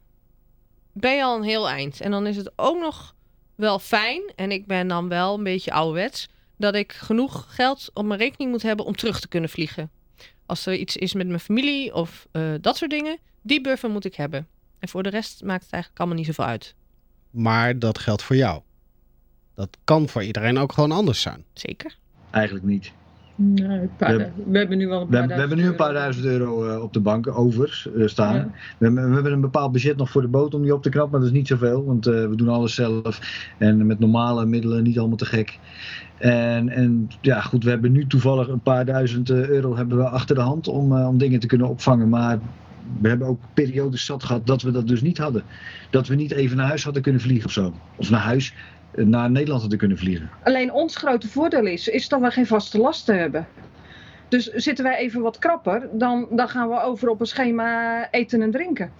ben 0.92 1.16
je 1.16 1.22
al 1.22 1.36
een 1.36 1.42
heel 1.42 1.68
eind. 1.68 2.00
En 2.00 2.10
dan 2.10 2.26
is 2.26 2.36
het 2.36 2.52
ook 2.56 2.80
nog 2.80 3.14
wel 3.54 3.78
fijn... 3.78 4.32
en 4.36 4.50
ik 4.50 4.66
ben 4.66 4.88
dan 4.88 5.08
wel 5.08 5.34
een 5.34 5.44
beetje 5.44 5.72
ouderwets... 5.72 6.28
dat 6.58 6.74
ik 6.74 6.92
genoeg 6.92 7.46
geld 7.48 7.90
op 7.94 8.04
mijn 8.04 8.20
rekening 8.20 8.50
moet 8.50 8.62
hebben... 8.62 8.86
om 8.86 8.96
terug 8.96 9.20
te 9.20 9.28
kunnen 9.28 9.50
vliegen. 9.50 9.90
Als 10.46 10.66
er 10.66 10.74
iets 10.74 10.96
is 10.96 11.14
met 11.14 11.26
mijn 11.26 11.40
familie 11.40 11.94
of 11.94 12.26
dat 12.60 12.76
soort 12.76 12.90
dingen... 12.90 13.18
die 13.42 13.60
buffer 13.60 13.90
moet 13.90 14.04
ik 14.04 14.14
hebben. 14.14 14.46
En 14.78 14.88
voor 14.88 15.02
de 15.02 15.08
rest 15.08 15.42
maakt 15.42 15.62
het 15.62 15.72
eigenlijk 15.72 16.00
allemaal 16.00 16.18
niet 16.18 16.26
zoveel 16.26 16.44
uit. 16.44 16.74
Maar 17.30 17.78
dat 17.78 17.98
geldt 17.98 18.22
voor 18.22 18.36
jou? 18.36 18.62
Dat 19.54 19.76
kan 19.84 20.08
voor 20.08 20.24
iedereen 20.24 20.58
ook 20.58 20.72
gewoon 20.72 20.92
anders 20.92 21.20
zijn. 21.20 21.44
Zeker. 21.52 21.98
Eigenlijk 22.30 22.64
niet. 22.64 22.92
Nee, 23.40 23.88
we, 24.46 24.58
hebben 24.58 24.78
nu 24.78 24.88
wel 24.88 25.00
een 25.00 25.08
paar 25.08 25.22
we, 25.22 25.34
we 25.34 25.40
hebben 25.40 25.58
nu 25.58 25.66
een 25.66 25.74
paar 25.74 25.92
duizend 25.92 26.26
euro 26.26 26.68
uh, 26.68 26.82
op 26.82 26.92
de 26.92 27.00
bank 27.00 27.38
over 27.38 27.86
uh, 27.94 28.06
staan. 28.06 28.34
Ja. 28.34 28.50
We, 28.78 28.84
hebben, 28.84 29.08
we, 29.08 29.14
hebben 29.14 29.32
een 29.32 29.40
bepaald 29.40 29.72
budget 29.72 29.96
nog 29.96 30.10
voor 30.10 30.22
de 30.22 30.28
boot 30.28 30.54
om 30.54 30.62
die 30.62 30.74
op 30.74 30.82
te 30.82 30.88
knappen, 30.88 31.10
maar 31.10 31.20
dat 31.20 31.30
is 31.30 31.36
niet 31.36 31.46
zoveel, 31.46 31.84
want 31.84 32.06
uh, 32.06 32.26
we 32.26 32.36
doen 32.36 32.48
alles 32.48 32.74
zelf 32.74 33.20
en 33.58 33.86
met 33.86 33.98
normale 33.98 34.46
middelen 34.46 34.82
niet 34.82 34.98
allemaal 34.98 35.16
te 35.16 35.24
gek. 35.24 35.58
En, 36.16 36.68
en 36.68 37.10
ja, 37.20 37.40
goed, 37.40 37.64
we 37.64 37.70
hebben 37.70 37.92
nu 37.92 38.06
toevallig 38.06 38.48
een 38.48 38.60
paar 38.60 38.84
duizend 38.84 39.30
euro 39.30 39.76
hebben 39.76 39.98
we 39.98 40.08
achter 40.08 40.34
de 40.34 40.40
hand 40.40 40.68
om, 40.68 40.92
om 40.92 41.18
dingen 41.18 41.40
te 41.40 41.46
kunnen 41.46 41.68
opvangen, 41.68 42.08
maar 42.08 42.38
we 43.00 43.08
hebben 43.08 43.26
ook 43.26 43.40
periodes 43.54 44.04
zat 44.04 44.24
gehad 44.24 44.46
dat 44.46 44.62
we 44.62 44.70
dat 44.70 44.88
dus 44.88 45.00
niet 45.00 45.18
hadden. 45.18 45.42
Dat 45.90 46.08
we 46.08 46.14
niet 46.14 46.30
even 46.30 46.56
naar 46.56 46.66
huis 46.66 46.84
hadden 46.84 47.02
kunnen 47.02 47.20
vliegen 47.20 47.46
of 47.46 47.52
zo. 47.52 47.72
Of 47.96 48.10
naar 48.10 48.20
huis 48.20 48.54
naar 48.94 49.30
Nederland 49.30 49.60
hadden 49.60 49.78
kunnen 49.78 49.98
vliegen. 49.98 50.30
Alleen 50.42 50.72
ons 50.72 50.96
grote 50.96 51.28
voordeel 51.28 51.66
is, 51.66 51.88
is 51.88 52.08
dat 52.08 52.20
we 52.20 52.30
geen 52.30 52.46
vaste 52.46 52.78
lasten 52.78 53.18
hebben. 53.18 53.46
Dus 54.28 54.46
zitten 54.46 54.84
wij 54.84 54.96
even 54.96 55.20
wat 55.20 55.38
krapper, 55.38 55.88
dan, 55.92 56.26
dan 56.30 56.48
gaan 56.48 56.68
we 56.68 56.80
over 56.80 57.08
op 57.08 57.20
een 57.20 57.26
schema 57.26 58.10
eten 58.10 58.42
en 58.42 58.50
drinken. 58.50 58.92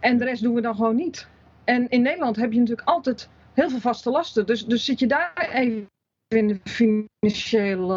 En 0.00 0.18
de 0.18 0.24
rest 0.24 0.42
doen 0.42 0.54
we 0.54 0.60
dan 0.60 0.74
gewoon 0.74 0.96
niet. 0.96 1.28
En 1.64 1.88
in 1.88 2.02
Nederland 2.02 2.36
heb 2.36 2.52
je 2.52 2.58
natuurlijk 2.58 2.88
altijd 2.88 3.28
heel 3.52 3.70
veel 3.70 3.80
vaste 3.80 4.10
lasten. 4.10 4.46
Dus, 4.46 4.66
dus 4.66 4.84
zit 4.84 4.98
je 4.98 5.06
daar 5.06 5.50
even 5.52 5.86
in 6.28 6.48
de 6.48 6.60
financiële. 6.64 7.94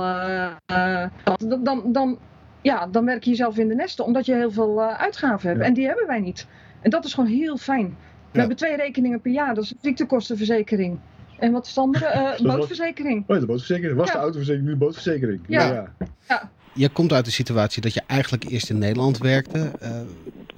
Uh, 0.71 1.05
dan, 1.37 1.63
dan, 1.63 1.91
dan, 1.91 2.19
ja, 2.61 2.87
dan 2.87 3.05
werk 3.05 3.23
je 3.23 3.29
jezelf 3.29 3.57
in 3.57 3.67
de 3.67 3.75
nesten, 3.75 4.05
omdat 4.05 4.25
je 4.25 4.33
heel 4.33 4.51
veel 4.51 4.79
uh, 4.79 4.93
uitgaven 4.93 5.47
hebt. 5.47 5.61
Ja. 5.61 5.67
En 5.67 5.73
die 5.73 5.87
hebben 5.87 6.07
wij 6.07 6.19
niet. 6.19 6.47
En 6.81 6.89
dat 6.89 7.05
is 7.05 7.13
gewoon 7.13 7.29
heel 7.29 7.57
fijn. 7.57 7.85
We 7.85 7.95
ja. 8.31 8.39
hebben 8.39 8.57
twee 8.57 8.75
rekeningen 8.75 9.21
per 9.21 9.31
jaar, 9.31 9.55
dat 9.55 9.63
is 9.63 9.69
de 9.69 9.77
ziektekostenverzekering. 9.81 10.99
En 11.39 11.51
wat 11.51 11.65
is 11.65 11.73
de 11.73 11.81
andere? 11.81 12.07
Uh, 12.39 12.55
bootverzekering. 12.55 13.23
Oh 13.27 13.35
ja, 13.35 13.39
de 13.39 13.45
bootverzekering. 13.45 13.97
Was 13.97 14.07
ja. 14.07 14.13
de 14.13 14.19
autoverzekering, 14.19 14.67
nu 14.67 14.73
de 14.73 14.85
bootverzekering. 14.85 15.41
Ja. 15.47 15.67
Ja, 15.67 15.93
ja. 16.27 16.49
Je 16.73 16.89
komt 16.89 17.13
uit 17.13 17.25
de 17.25 17.31
situatie 17.31 17.81
dat 17.81 17.93
je 17.93 18.01
eigenlijk 18.07 18.43
eerst 18.43 18.69
in 18.69 18.77
Nederland 18.77 19.17
werkte. 19.17 19.71
Uh, 19.83 19.89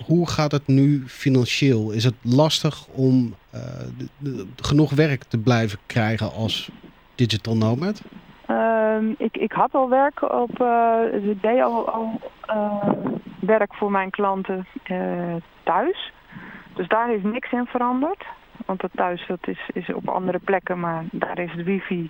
hoe 0.05 0.29
gaat 0.29 0.51
het 0.51 0.67
nu 0.67 1.03
financieel? 1.07 1.91
Is 1.91 2.03
het 2.03 2.13
lastig 2.21 2.87
om 2.87 3.35
uh, 3.55 3.61
de, 3.97 4.07
de, 4.17 4.47
genoeg 4.55 4.91
werk 4.91 5.23
te 5.23 5.37
blijven 5.37 5.79
krijgen 5.85 6.31
als 6.31 6.71
digital 7.15 7.57
nomad? 7.57 8.01
Um, 8.47 9.15
ik, 9.17 9.37
ik 9.37 9.51
had 9.51 9.73
al 9.73 9.89
werk 9.89 10.33
op, 10.33 10.59
uh, 10.61 11.29
ik 11.29 11.41
deed 11.41 11.61
al, 11.61 11.89
al 11.89 12.19
werk 13.39 13.73
voor 13.73 13.91
mijn 13.91 14.09
klanten 14.09 14.67
thuis. 15.63 16.11
Dus 16.75 16.87
daar 16.87 17.13
is 17.13 17.23
niks 17.23 17.51
in 17.51 17.65
veranderd. 17.65 18.25
Want 18.71 18.83
dat 18.83 18.91
thuis 18.95 19.27
dat 19.27 19.47
is, 19.47 19.69
is 19.73 19.93
op 19.93 20.09
andere 20.09 20.39
plekken, 20.39 20.79
maar 20.79 21.03
daar 21.11 21.39
is 21.39 21.51
het 21.51 21.63
wifi 21.63 22.09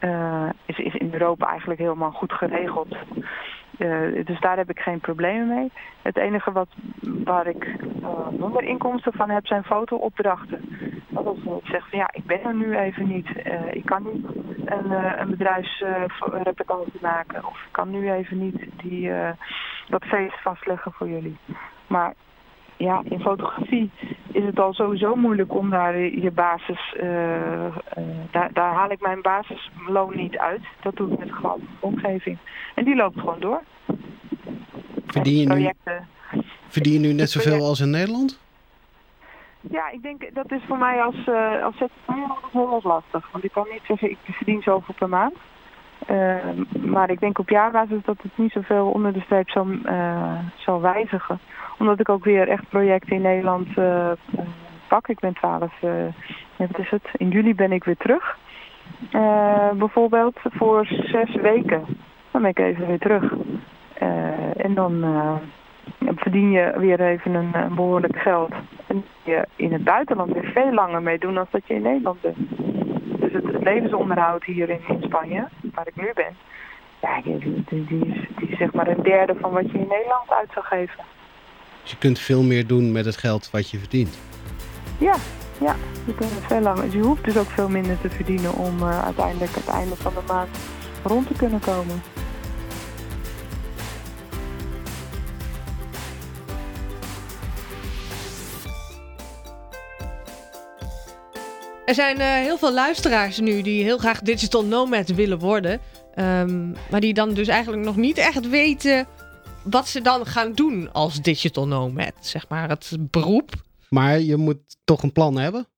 uh, 0.00 0.48
is, 0.66 0.78
is 0.78 0.94
in 0.94 1.12
Europa 1.12 1.48
eigenlijk 1.48 1.80
helemaal 1.80 2.10
goed 2.10 2.32
geregeld. 2.32 2.96
Uh, 3.78 4.24
dus 4.24 4.40
daar 4.40 4.56
heb 4.56 4.70
ik 4.70 4.78
geen 4.78 5.00
problemen 5.00 5.48
mee. 5.48 5.70
Het 6.02 6.16
enige 6.16 6.52
wat, 6.52 6.68
waar 7.24 7.46
ik 7.46 7.64
uh, 8.02 8.28
minder 8.28 8.62
inkomsten 8.62 9.12
van 9.12 9.30
heb 9.30 9.46
zijn 9.46 9.64
fotoopdrachten. 9.64 10.64
Dat 11.08 11.26
als 11.26 11.38
ik 11.38 11.66
zeg 11.66 11.88
van 11.88 11.98
ja, 11.98 12.08
ik 12.12 12.24
ben 12.24 12.42
er 12.44 12.54
nu 12.54 12.76
even 12.76 13.08
niet. 13.08 13.28
Ik 13.70 13.84
kan 13.84 14.02
niet 14.12 14.26
een, 14.64 14.90
een 15.20 15.36
maken. 17.00 17.46
Of 17.46 17.56
ik 17.66 17.72
kan 17.72 17.90
nu 17.90 18.12
even 18.12 18.38
niet 18.38 18.66
die, 18.76 19.12
dat 19.88 20.04
feest 20.04 20.42
vastleggen 20.42 20.92
voor 20.92 21.08
jullie. 21.08 21.36
Maar 21.86 22.14
ja, 22.80 23.02
in 23.04 23.20
fotografie 23.20 23.90
is 24.32 24.44
het 24.44 24.58
al 24.58 24.72
sowieso 24.72 25.14
moeilijk 25.14 25.54
om 25.54 25.70
daar 25.70 25.98
je 25.98 26.30
basis, 26.30 26.94
uh, 27.02 27.04
uh, 27.04 27.70
daar, 28.30 28.52
daar 28.52 28.74
haal 28.74 28.90
ik 28.90 29.00
mijn 29.00 29.22
basisloon 29.22 30.16
niet 30.16 30.38
uit. 30.38 30.60
Dat 30.82 30.96
doe 30.96 31.12
ik 31.12 31.18
met 31.18 31.32
gewoon 31.32 31.60
omgeving. 31.80 32.38
En 32.74 32.84
die 32.84 32.96
loopt 32.96 33.18
gewoon 33.18 33.40
door. 33.40 33.62
Verdien 35.06 35.36
je, 35.36 35.54
nu, 35.54 35.70
verdien 36.68 36.92
je 36.92 36.98
nu 36.98 37.12
net 37.12 37.30
zoveel 37.30 37.66
als 37.66 37.80
in 37.80 37.90
Nederland? 37.90 38.40
Ja, 39.60 39.90
ik 39.90 40.02
denk 40.02 40.34
dat 40.34 40.52
is 40.52 40.62
voor 40.66 40.78
mij 40.78 41.02
als, 41.02 41.26
uh, 41.26 41.64
als 41.64 41.76
ZZP'er 41.76 42.50
heel 42.52 42.74
erg 42.74 42.84
lastig. 42.84 43.30
Want 43.32 43.44
ik 43.44 43.52
kan 43.52 43.66
niet 43.72 43.82
zeggen, 43.86 44.10
ik 44.10 44.18
verdien 44.24 44.62
zoveel 44.62 44.94
per 44.94 45.08
maand. 45.08 45.34
Uh, 46.08 46.36
maar 46.90 47.10
ik 47.10 47.20
denk 47.20 47.38
op 47.38 47.48
jaarbasis 47.48 48.02
dat 48.04 48.16
het 48.22 48.38
niet 48.38 48.52
zoveel 48.52 48.86
onder 48.86 49.12
de 49.12 49.20
streep 49.20 49.50
zal, 49.50 49.66
uh, 49.66 50.38
zal 50.56 50.80
wijzigen. 50.80 51.38
Omdat 51.78 52.00
ik 52.00 52.08
ook 52.08 52.24
weer 52.24 52.48
echt 52.48 52.68
projecten 52.68 53.16
in 53.16 53.22
Nederland 53.22 53.68
uh, 53.78 54.10
pak. 54.88 55.08
Ik 55.08 55.18
ben 55.18 55.32
12, 55.32 55.72
wat 56.56 56.78
is 56.78 56.90
het? 56.90 57.08
In 57.12 57.28
juli 57.28 57.54
ben 57.54 57.72
ik 57.72 57.84
weer 57.84 57.96
terug. 57.96 58.36
bijvoorbeeld 59.74 60.38
voor 60.42 60.86
zes 60.86 61.34
weken. 61.34 61.84
Dan 62.30 62.42
ben 62.42 62.50
ik 62.50 62.58
even 62.58 62.86
weer 62.86 62.98
terug. 62.98 63.34
en 64.56 64.74
dan 64.74 65.04
verdien 66.16 66.50
je 66.50 66.72
weer 66.76 67.00
even 67.00 67.34
een, 67.34 67.50
een, 67.52 67.74
behoorlijk 67.74 68.16
geld. 68.16 68.52
En 68.86 69.04
je 69.24 69.46
in 69.56 69.72
het 69.72 69.84
buitenland 69.84 70.32
weer 70.32 70.50
veel 70.54 70.72
langer 70.72 71.02
mee 71.02 71.18
doen 71.18 71.34
dan 71.34 71.46
dat 71.50 71.66
je 71.66 71.74
in 71.74 71.82
Nederland 71.82 72.20
bent. 72.20 72.36
Dus 73.20 73.32
het, 73.32 73.44
het 73.44 73.62
levensonderhoud 73.62 74.44
hier 74.44 74.68
in, 74.68 74.80
in, 74.88 75.02
Spanje, 75.02 75.48
waar 75.74 75.86
ik 75.86 75.96
nu 75.96 76.10
ben, 76.14 76.36
ja, 77.00 77.20
die, 77.22 77.38
die, 77.38 77.84
die, 77.84 78.06
is, 78.06 78.26
die 78.36 78.48
is 78.48 78.58
zeg 78.58 78.72
maar 78.72 78.88
een 78.88 79.02
derde 79.02 79.34
van 79.40 79.50
wat 79.52 79.70
je 79.70 79.78
in 79.78 79.88
Nederland 79.88 80.30
uit 80.30 80.48
zou 80.52 80.64
geven. 80.64 81.04
Dus 81.82 81.90
je 81.90 81.98
kunt 81.98 82.18
veel 82.18 82.42
meer 82.42 82.66
doen 82.66 82.92
met 82.92 83.04
het 83.04 83.16
geld 83.16 83.50
wat 83.50 83.70
je 83.70 83.78
verdient? 83.78 84.18
Ja, 84.98 85.14
ja, 85.60 85.76
je 86.06 86.14
kunt 86.14 86.30
het 86.30 86.44
veel 86.46 86.60
langer. 86.60 86.90
Je 86.90 86.98
hoeft 86.98 87.24
dus 87.24 87.36
ook 87.36 87.50
veel 87.50 87.68
minder 87.68 88.00
te 88.00 88.10
verdienen 88.10 88.54
om 88.54 88.78
uh, 88.78 89.04
uiteindelijk 89.04 89.54
het 89.54 89.68
einde 89.68 89.96
van 89.96 90.12
de 90.14 90.32
maand 90.32 90.58
rond 91.04 91.26
te 91.26 91.34
kunnen 91.34 91.60
komen. 91.60 92.02
Er 101.90 101.96
zijn 101.96 102.20
uh, 102.20 102.32
heel 102.32 102.58
veel 102.58 102.72
luisteraars 102.72 103.38
nu 103.38 103.62
die 103.62 103.82
heel 103.82 103.98
graag 103.98 104.20
digital 104.20 104.64
nomad 104.64 105.08
willen 105.08 105.38
worden. 105.38 105.80
Um, 106.16 106.76
maar 106.90 107.00
die 107.00 107.14
dan 107.14 107.34
dus 107.34 107.48
eigenlijk 107.48 107.84
nog 107.84 107.96
niet 107.96 108.18
echt 108.18 108.48
weten 108.48 109.06
wat 109.62 109.88
ze 109.88 110.00
dan 110.00 110.26
gaan 110.26 110.52
doen 110.52 110.92
als 110.92 111.22
digital 111.22 111.66
nomad. 111.66 112.12
Zeg 112.20 112.48
maar 112.48 112.68
het 112.68 112.96
beroep. 113.10 113.52
Maar 113.88 114.20
je 114.20 114.36
moet 114.36 114.58
toch 114.84 115.02
een 115.02 115.12
plan 115.12 115.38
hebben? 115.38 115.68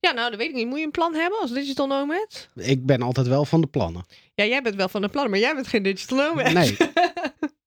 Ja, 0.00 0.12
nou, 0.12 0.30
dat 0.30 0.38
weet 0.38 0.48
ik 0.48 0.54
niet. 0.54 0.66
Moet 0.66 0.78
je 0.78 0.84
een 0.84 0.90
plan 0.90 1.14
hebben 1.14 1.40
als 1.40 1.52
digital 1.52 1.86
nomad? 1.86 2.48
Ik 2.54 2.86
ben 2.86 3.02
altijd 3.02 3.26
wel 3.26 3.44
van 3.44 3.60
de 3.60 3.66
plannen. 3.66 4.04
Ja, 4.34 4.44
jij 4.44 4.62
bent 4.62 4.74
wel 4.74 4.88
van 4.88 5.02
de 5.02 5.08
plannen, 5.08 5.30
maar 5.30 5.40
jij 5.40 5.54
bent 5.54 5.68
geen 5.68 5.82
digital 5.82 6.18
nomad. 6.18 6.52
Nee. 6.52 6.76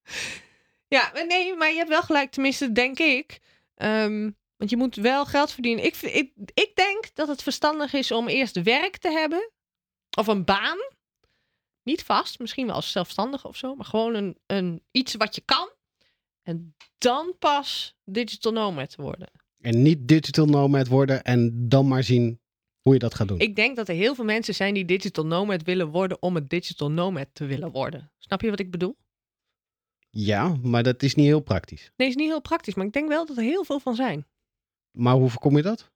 ja, 0.98 1.12
nee, 1.28 1.56
maar 1.56 1.70
je 1.70 1.78
hebt 1.78 1.90
wel 1.90 2.02
gelijk, 2.02 2.32
tenminste, 2.32 2.72
denk 2.72 3.00
ik. 3.00 3.40
Um, 3.78 4.36
want 4.62 4.74
je 4.74 4.80
moet 4.80 4.96
wel 4.96 5.26
geld 5.26 5.52
verdienen. 5.52 5.86
Ik, 5.86 5.96
ik, 5.96 6.32
ik 6.54 6.72
denk 6.76 7.10
dat 7.14 7.28
het 7.28 7.44
verstandig 7.44 7.94
is 7.94 8.12
om 8.12 8.28
eerst 8.28 8.62
werk 8.62 8.98
te 8.98 9.10
hebben. 9.10 9.52
Of 10.18 10.28
een 10.28 10.46
baan. 10.46 10.78
Niet 11.84 12.04
vast, 12.04 12.40
misschien 12.40 12.66
wel 12.66 12.76
als 12.76 12.92
zelfstandige 12.92 13.48
of 13.48 13.58
zo. 13.58 13.76
Maar 13.76 13.86
gewoon 13.86 14.14
een, 14.16 14.38
een, 14.46 14.82
iets 14.92 15.16
wat 15.16 15.36
je 15.36 15.42
kan. 15.46 15.70
En 16.44 16.76
dan 16.98 17.36
pas 17.40 17.96
digital 18.06 18.52
nomad 18.52 18.96
worden. 18.96 19.32
En 19.62 19.82
niet 19.82 20.08
digital 20.08 20.46
nomad 20.46 20.88
worden 20.88 21.24
en 21.24 21.70
dan 21.70 21.88
maar 21.88 22.04
zien 22.04 22.40
hoe 22.82 22.94
je 22.94 23.00
dat 23.00 23.16
gaat 23.16 23.28
doen. 23.28 23.40
Ik 23.40 23.56
denk 23.56 23.76
dat 23.76 23.90
er 23.90 23.96
heel 23.96 24.16
veel 24.16 24.26
mensen 24.26 24.54
zijn 24.54 24.74
die 24.74 24.86
digital 24.86 25.26
nomad 25.26 25.64
willen 25.64 25.88
worden 25.88 26.22
om 26.22 26.36
een 26.36 26.48
digital 26.48 26.92
nomad 26.92 27.28
te 27.34 27.46
willen 27.46 27.72
worden. 27.72 28.12
Snap 28.18 28.42
je 28.42 28.50
wat 28.50 28.60
ik 28.60 28.72
bedoel? 28.72 28.96
Ja, 30.10 30.56
maar 30.62 30.84
dat 30.84 31.04
is 31.04 31.16
niet 31.16 31.26
heel 31.26 31.42
praktisch. 31.42 31.92
Nee, 31.96 32.08
is 32.08 32.16
niet 32.16 32.30
heel 32.30 32.42
praktisch, 32.42 32.74
maar 32.74 32.86
ik 32.86 32.94
denk 32.94 33.08
wel 33.08 33.26
dat 33.26 33.38
er 33.38 33.44
heel 33.44 33.64
veel 33.64 33.80
van 33.80 33.96
zijn. 33.96 34.26
Maar 34.92 35.14
hoe 35.14 35.30
voorkom 35.30 35.56
je 35.56 35.62
dat? 35.62 35.92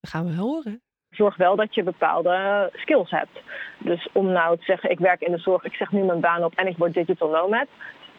Dat 0.00 0.10
gaan 0.10 0.26
we 0.26 0.36
horen. 0.36 0.82
Zorg 1.10 1.36
wel 1.36 1.56
dat 1.56 1.74
je 1.74 1.82
bepaalde 1.82 2.68
skills 2.72 3.10
hebt. 3.10 3.40
Dus 3.78 4.08
om 4.12 4.26
nou 4.26 4.56
te 4.56 4.64
zeggen, 4.64 4.90
ik 4.90 4.98
werk 4.98 5.20
in 5.20 5.32
de 5.32 5.38
zorg, 5.38 5.64
ik 5.64 5.74
zeg 5.74 5.92
nu 5.92 6.02
mijn 6.02 6.20
baan 6.20 6.44
op 6.44 6.54
en 6.54 6.66
ik 6.66 6.76
word 6.76 6.94
digital 6.94 7.28
nomad. 7.28 7.66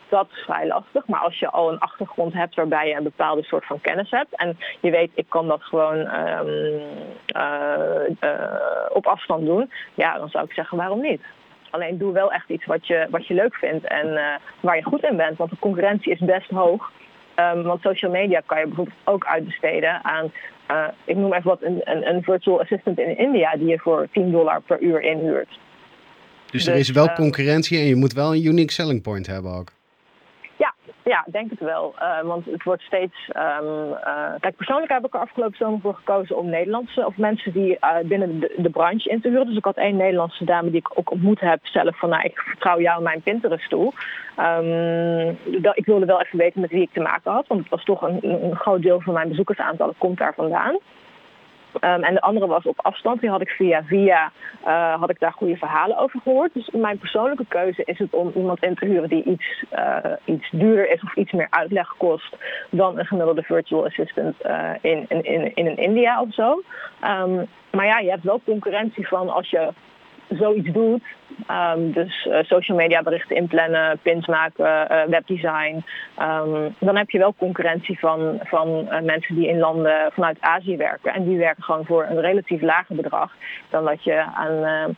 Dat 0.10 0.28
is 0.32 0.44
vrij 0.44 0.68
lastig. 0.68 1.08
Maar 1.08 1.20
als 1.20 1.40
je 1.40 1.50
al 1.50 1.72
een 1.72 1.80
achtergrond 1.80 2.34
hebt 2.34 2.56
waarbij 2.56 2.88
je 2.88 2.96
een 2.96 3.04
bepaalde 3.04 3.44
soort 3.44 3.66
van 3.66 3.82
kennis 3.82 4.10
hebt. 4.10 4.36
En 4.36 4.58
je 4.82 4.92
weet, 4.92 5.12
ik 5.14 5.26
kan 5.30 5.48
dat 5.48 5.64
gewoon 5.64 5.98
um, 5.98 6.82
uh, 7.36 8.10
uh, 8.22 8.86
op 8.90 9.08
afstand 9.08 9.46
doen. 9.46 9.72
Ja, 9.94 10.18
dan 10.18 10.30
zou 10.30 10.46
ik 10.46 10.54
zeggen, 10.54 10.78
waarom 10.78 11.02
niet? 11.02 11.22
Alleen 11.70 11.98
doe 11.98 12.14
wel 12.14 12.32
echt 12.32 12.50
iets 12.50 12.66
wat 12.66 12.88
je, 12.88 13.08
wat 13.10 13.28
je 13.28 13.34
leuk 13.34 13.56
vindt 13.56 13.86
en 13.86 14.08
uh, 14.08 14.36
waar 14.60 14.76
je 14.76 14.84
goed 14.84 15.04
in 15.04 15.18
bent. 15.18 15.38
Want 15.38 15.50
de 15.50 15.60
concurrentie 15.60 16.12
is 16.12 16.20
best 16.20 16.50
hoog. 16.50 16.92
Um, 17.36 17.64
want 17.64 17.82
social 17.82 18.12
media 18.12 18.42
kan 18.46 18.60
je 18.60 18.66
bijvoorbeeld 18.66 18.98
ook 19.04 19.26
uitbesteden 19.26 20.04
aan, 20.04 20.32
uh, 20.72 20.88
ik 21.06 21.16
noem 21.16 21.34
even 21.34 21.50
wat, 21.50 21.62
een, 21.62 21.82
een, 21.84 22.08
een, 22.08 22.24
virtual 22.24 22.62
assistant 22.62 23.00
in 23.00 23.18
India 23.18 23.56
die 23.58 23.68
je 23.68 23.80
voor 23.80 24.08
10 24.12 24.32
dollar 24.32 24.62
per 24.62 24.82
uur 24.82 25.02
inhuurt. 25.02 25.50
Dus, 25.50 25.58
dus 26.52 26.68
er 26.68 26.76
is 26.76 26.90
wel 26.90 27.06
uh, 27.06 27.16
concurrentie 27.16 27.80
en 27.80 27.86
je 27.86 27.96
moet 27.96 28.14
wel 28.14 28.34
een 28.34 28.46
unique 28.46 28.72
selling 28.72 29.02
point 29.02 29.28
hebben 29.28 29.52
ook. 29.52 29.72
Ja, 31.04 31.26
denk 31.28 31.50
het 31.50 31.60
wel. 31.60 31.94
Uh, 32.00 32.22
want 32.22 32.46
het 32.46 32.64
wordt 32.64 32.82
steeds. 32.82 33.30
Um, 33.62 33.96
kijk, 34.40 34.56
persoonlijk 34.56 34.92
heb 34.92 35.06
ik 35.06 35.14
er 35.14 35.20
afgelopen 35.20 35.58
zomer 35.58 35.80
voor 35.80 35.96
gekozen 35.96 36.38
om 36.38 36.50
Nederlandse 36.50 37.06
of 37.06 37.18
mensen 37.18 37.54
die 37.54 37.80
binnen 38.04 38.40
de, 38.40 38.70
branche 38.70 39.10
in 39.10 39.22
te 39.22 39.30
huren. 39.30 39.46
Dus 39.46 39.58
ik 39.58 39.66
had 39.66 39.78
één 39.78 39.96
Nederlandse 39.96 40.46
dame 40.46 40.70
die 40.70 40.80
ik 40.80 40.98
ook 40.98 41.12
ontmoet 41.12 41.40
heb 41.40 41.60
zelf 41.64 42.00
van 42.00 42.10
nou, 42.10 42.24
ik 42.24 42.40
vertrouw 42.40 42.80
jou 42.80 43.04
mijn 43.04 43.22
Pinterest 43.22 43.70
toe. 43.70 43.94
Dat, 45.62 45.78
ik 45.78 45.86
wilde 45.86 46.06
wel 46.06 46.22
even 46.22 46.38
weten 46.38 46.62
met 46.62 46.70
wie 46.70 46.82
ik 46.82 46.94
te 46.94 47.00
maken 47.00 47.32
had, 47.32 47.48
want 47.48 47.60
het 47.62 47.70
was 47.70 47.84
toch 47.84 48.02
een, 48.02 48.20
een 48.22 48.56
groot 48.56 48.82
deel 48.82 49.02
van 49.02 49.14
mijn 49.14 49.30
bezoekersaantallen 49.30 49.96
komt 49.98 50.18
daar 50.18 50.34
vandaan. 50.34 50.80
Um, 51.82 52.04
en 52.04 52.14
de 52.14 52.22
andere 52.22 52.48
was 52.48 52.66
op 52.66 52.80
afstand. 52.82 53.22
Die 53.22 53.30
had 53.30 53.42
ik 53.42 53.50
via 53.50 53.84
via 53.84 54.32
uh, 54.68 55.00
had 55.00 55.10
ik 55.10 55.20
daar 55.20 55.34
goede 55.34 55.58
verhalen 55.58 55.98
over 55.98 56.20
gehoord. 56.24 56.54
Dus 56.54 56.70
mijn 56.70 56.98
persoonlijke 56.98 57.46
keuze 57.48 57.82
is 57.86 57.98
het 57.98 58.14
om 58.14 58.32
iemand 58.36 58.64
in 58.64 58.76
te 58.76 58.86
huren 58.86 59.10
die 59.10 59.24
iets, 59.24 59.64
uh, 59.74 59.98
iets 60.26 60.50
duurder 60.52 60.92
is 60.92 61.04
of 61.04 61.16
iets 61.16 61.32
meer 61.32 61.48
uitleg 61.50 61.96
kost 61.98 62.36
dan 62.70 63.00
een 63.00 63.06
gemiddelde 63.06 63.44
virtual 63.44 63.86
assistant 63.86 64.36
uh, 64.46 64.70
in, 64.82 65.06
in, 65.10 65.24
in, 65.24 65.56
in 65.56 65.78
India 65.78 66.22
of 66.22 66.34
zo. 66.34 66.62
Um, 67.04 67.48
maar 67.72 67.86
ja, 67.86 68.00
je 68.00 68.10
hebt 68.10 68.24
wel 68.24 68.42
concurrentie 68.46 69.08
van 69.08 69.30
als 69.30 69.50
je 69.50 69.74
zoiets 70.30 70.72
doet. 70.72 71.04
Um, 71.50 71.92
dus 71.92 72.26
uh, 72.30 72.44
social 72.44 72.78
media 72.78 73.02
berichten 73.02 73.36
inplannen, 73.36 74.00
pins 74.02 74.28
maken, 74.28 74.88
uh, 74.92 75.04
webdesign. 75.04 75.84
Um, 76.22 76.76
dan 76.80 76.96
heb 76.96 77.10
je 77.10 77.18
wel 77.18 77.36
concurrentie 77.38 78.00
van, 78.00 78.40
van 78.44 78.88
uh, 78.92 79.02
mensen 79.02 79.36
die 79.36 79.48
in 79.48 79.60
landen 79.60 80.12
vanuit 80.14 80.38
Azië 80.40 80.78
werken. 80.78 81.14
En 81.14 81.24
die 81.24 81.38
werken 81.38 81.64
gewoon 81.64 81.86
voor 81.86 82.06
een 82.10 82.22
relatief 82.22 82.62
lager 82.62 82.96
bedrag 82.96 83.32
dan 83.70 83.86
dat 83.86 84.04
je 84.04 84.26
aan. 84.36 84.96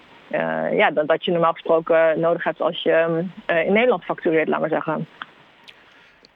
ja, 0.76 0.92
dan 0.92 1.06
dat 1.06 1.26
je 1.26 1.32
normaal 1.32 1.54
gesproken 1.54 2.20
nodig 2.20 2.44
hebt 2.44 2.62
als 2.62 2.84
je 2.84 3.24
in 3.48 3.74
Nederland 3.74 4.04
factureert, 4.04 4.48
laat 4.48 4.60
maar 4.60 4.70
zeggen. 4.70 5.08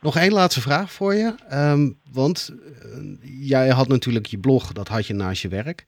Nog 0.02 0.16
één 0.16 0.32
laatste 0.32 0.62
vraag 0.62 0.92
voor 0.92 1.14
je. 1.14 1.34
Want 2.12 2.56
jij 3.40 3.70
had 3.70 3.88
natuurlijk 3.88 4.26
je 4.26 4.40
blog, 4.40 4.72
dat 4.72 4.88
had 4.88 5.08
je 5.08 5.14
naast 5.14 5.42
je 5.42 5.48
werk. 5.48 5.86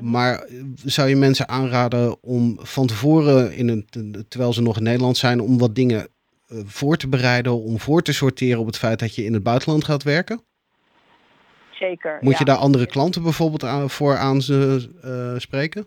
Maar 0.00 0.46
zou 0.84 1.08
je 1.08 1.16
mensen 1.16 1.48
aanraden 1.48 2.22
om 2.22 2.58
van 2.62 2.86
tevoren, 2.86 3.52
in 3.56 3.68
een, 3.68 4.26
terwijl 4.28 4.52
ze 4.52 4.62
nog 4.62 4.76
in 4.76 4.82
Nederland 4.82 5.16
zijn, 5.16 5.40
om 5.40 5.58
wat 5.58 5.74
dingen 5.74 6.08
uh, 6.48 6.58
voor 6.64 6.96
te 6.96 7.08
bereiden, 7.08 7.62
om 7.62 7.78
voor 7.78 8.02
te 8.02 8.12
sorteren 8.12 8.60
op 8.60 8.66
het 8.66 8.78
feit 8.78 8.98
dat 8.98 9.14
je 9.14 9.24
in 9.24 9.32
het 9.32 9.42
buitenland 9.42 9.84
gaat 9.84 10.02
werken? 10.02 10.40
Zeker. 11.70 12.18
Moet 12.20 12.32
ja. 12.32 12.38
je 12.38 12.44
daar 12.44 12.56
andere 12.56 12.86
klanten 12.86 13.22
bijvoorbeeld 13.22 13.64
aan, 13.64 13.90
voor 13.90 14.16
aan 14.16 14.42
ze 14.42 14.90
uh, 15.04 15.38
spreken? 15.38 15.86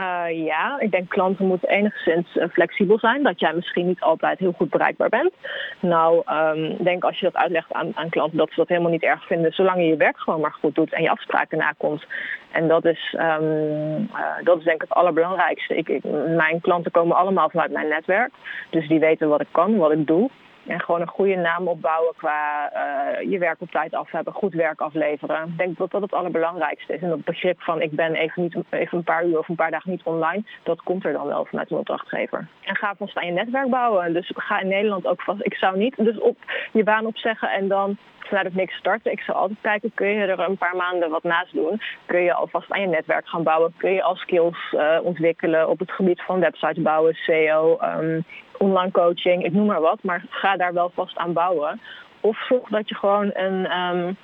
Uh, 0.00 0.44
ja, 0.44 0.80
ik 0.80 0.90
denk 0.90 1.08
klanten 1.08 1.46
moeten 1.46 1.68
enigszins 1.68 2.36
uh, 2.36 2.44
flexibel 2.52 2.98
zijn. 2.98 3.22
Dat 3.22 3.40
jij 3.40 3.52
misschien 3.54 3.86
niet 3.86 4.00
altijd 4.00 4.38
heel 4.38 4.52
goed 4.52 4.70
bereikbaar 4.70 5.08
bent. 5.08 5.32
Nou, 5.80 6.22
um, 6.32 6.76
denk 6.84 7.04
als 7.04 7.18
je 7.18 7.24
dat 7.24 7.36
uitlegt 7.36 7.72
aan, 7.72 7.92
aan, 7.94 8.08
klanten 8.08 8.38
dat 8.38 8.48
ze 8.48 8.54
dat 8.56 8.68
helemaal 8.68 8.90
niet 8.90 9.02
erg 9.02 9.26
vinden. 9.26 9.52
Zolang 9.52 9.78
je 9.78 9.86
je 9.86 9.96
werk 9.96 10.18
gewoon 10.18 10.40
maar 10.40 10.56
goed 10.60 10.74
doet 10.74 10.92
en 10.92 11.02
je 11.02 11.10
afspraken 11.10 11.58
nakomt. 11.58 12.06
En 12.52 12.68
dat 12.68 12.84
is, 12.84 13.16
um, 13.20 13.98
uh, 13.98 14.44
dat 14.44 14.58
is 14.58 14.64
denk 14.64 14.82
ik 14.82 14.88
het 14.88 14.98
allerbelangrijkste. 14.98 15.76
Ik, 15.76 16.04
mijn 16.36 16.60
klanten 16.60 16.92
komen 16.92 17.16
allemaal 17.16 17.50
vanuit 17.50 17.72
mijn 17.72 17.88
netwerk. 17.88 18.32
Dus 18.70 18.88
die 18.88 19.00
weten 19.00 19.28
wat 19.28 19.40
ik 19.40 19.48
kan, 19.50 19.76
wat 19.76 19.92
ik 19.92 20.06
doe. 20.06 20.30
En 20.66 20.80
gewoon 20.80 21.00
een 21.00 21.08
goede 21.08 21.36
naam 21.36 21.68
opbouwen 21.68 22.14
qua 22.16 22.70
uh, 22.74 23.30
je 23.30 23.38
werk 23.38 23.60
op 23.60 23.70
tijd 23.70 23.94
af 23.94 24.10
hebben, 24.10 24.32
goed 24.32 24.54
werk 24.54 24.80
afleveren. 24.80 25.48
Ik 25.48 25.58
denk 25.58 25.78
dat 25.78 25.90
dat 25.90 26.02
het 26.02 26.12
allerbelangrijkste 26.12 26.94
is. 26.94 27.00
En 27.00 27.08
dat 27.08 27.24
begrip 27.24 27.60
van 27.60 27.82
ik 27.82 27.90
ben 27.90 28.14
even, 28.14 28.42
niet, 28.42 28.56
even 28.70 28.98
een 28.98 29.04
paar 29.04 29.26
uur 29.26 29.38
of 29.38 29.48
een 29.48 29.54
paar 29.54 29.70
dagen 29.70 29.90
niet 29.90 30.02
online, 30.04 30.44
dat 30.62 30.82
komt 30.82 31.04
er 31.04 31.12
dan 31.12 31.26
wel 31.26 31.44
vanuit 31.44 31.70
een 31.70 31.76
opdrachtgever. 31.76 32.46
En 32.64 32.76
ga 32.76 32.94
vast 32.98 33.16
aan 33.16 33.26
je 33.26 33.32
netwerk 33.32 33.70
bouwen. 33.70 34.12
Dus 34.12 34.32
ga 34.34 34.60
in 34.60 34.68
Nederland 34.68 35.06
ook 35.06 35.22
vast. 35.22 35.44
Ik 35.44 35.54
zou 35.54 35.78
niet 35.78 35.96
dus 35.96 36.18
op 36.18 36.36
je 36.72 36.84
baan 36.84 37.06
opzeggen 37.06 37.50
en 37.50 37.68
dan 37.68 37.96
vanuit 38.26 38.54
niks 38.54 38.76
starten. 38.76 39.12
Ik 39.12 39.20
zou 39.20 39.38
altijd 39.38 39.58
kijken, 39.60 39.90
kun 39.94 40.08
je 40.08 40.26
er 40.26 40.40
een 40.40 40.56
paar 40.56 40.76
maanden 40.76 41.10
wat 41.10 41.22
naast 41.22 41.52
doen? 41.52 41.80
Kun 42.06 42.20
je 42.20 42.34
alvast 42.34 42.70
aan 42.70 42.80
je 42.80 42.86
netwerk 42.86 43.28
gaan 43.28 43.42
bouwen? 43.42 43.74
Kun 43.76 43.92
je 43.92 44.02
al 44.02 44.16
skills 44.16 44.72
uh, 44.72 44.98
ontwikkelen 45.02 45.68
op 45.68 45.78
het 45.78 45.90
gebied 45.90 46.22
van 46.22 46.40
websites 46.40 46.82
bouwen, 46.82 47.14
SEO, 47.14 47.78
um, 47.82 48.24
online 48.58 48.90
coaching, 48.90 49.44
ik 49.44 49.52
noem 49.52 49.66
maar 49.66 49.80
wat. 49.80 49.98
Maar 50.02 50.24
ga 50.28 50.56
daar 50.56 50.72
wel 50.72 50.90
vast 50.94 51.16
aan 51.16 51.32
bouwen. 51.32 51.80
Of 52.20 52.46
zorg 52.48 52.68
dat 52.68 52.88
je 52.88 52.94
gewoon 52.94 53.30
een, 53.34 53.78
um, 53.78 54.16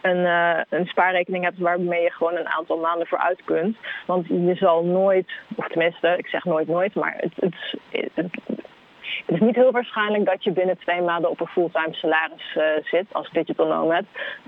een, 0.00 0.16
uh, 0.16 0.60
een 0.68 0.86
spaarrekening 0.86 1.44
hebt 1.44 1.58
waarmee 1.58 2.02
je 2.02 2.10
gewoon 2.10 2.36
een 2.36 2.48
aantal 2.48 2.78
maanden 2.78 3.06
vooruit 3.06 3.40
kunt. 3.44 3.76
Want 4.06 4.26
je 4.26 4.54
zal 4.54 4.84
nooit, 4.84 5.32
of 5.54 5.68
tenminste, 5.68 6.14
ik 6.16 6.26
zeg 6.26 6.44
nooit 6.44 6.68
nooit, 6.68 6.94
maar 6.94 7.14
het, 7.16 7.32
het, 7.36 7.54
het, 8.14 8.30
het 9.26 9.34
is 9.34 9.40
niet 9.40 9.54
heel 9.54 9.72
waarschijnlijk 9.72 10.24
dat 10.24 10.44
je 10.44 10.50
binnen 10.50 10.78
twee 10.78 11.00
maanden 11.00 11.30
op 11.30 11.40
een 11.40 11.46
fulltime 11.46 11.94
salaris 11.94 12.56
uh, 12.56 12.64
zit 12.84 13.06
als 13.12 13.30
digital 13.30 13.66
nomad. 13.66 14.04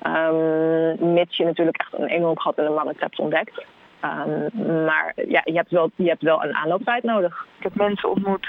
Um, 0.07 1.13
mits 1.13 1.37
je 1.37 1.45
natuurlijk 1.45 1.77
echt 1.77 1.93
een 1.93 2.09
enorm 2.09 2.39
gat 2.39 2.59
in 2.59 2.65
de 2.65 2.71
markt 2.71 3.01
hebt 3.01 3.19
ontdekt. 3.19 3.65
Um, 4.05 4.85
maar 4.85 5.13
ja, 5.29 5.41
je 5.45 5.53
hebt, 5.53 5.71
wel, 5.71 5.91
je 5.97 6.09
hebt 6.09 6.23
wel 6.23 6.45
een 6.45 6.55
aanlooptijd 6.55 7.03
nodig. 7.03 7.47
Ik 7.57 7.63
heb 7.63 7.75
mensen 7.75 8.11
ontmoet 8.11 8.49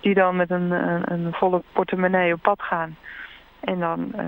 die 0.00 0.14
dan 0.14 0.36
met 0.36 0.50
een, 0.50 0.70
een, 0.70 1.12
een 1.12 1.32
volle 1.32 1.62
portemonnee 1.72 2.32
op 2.32 2.42
pad 2.42 2.62
gaan. 2.62 2.96
En 3.60 3.78
dan 3.78 4.12
uh, 4.16 4.22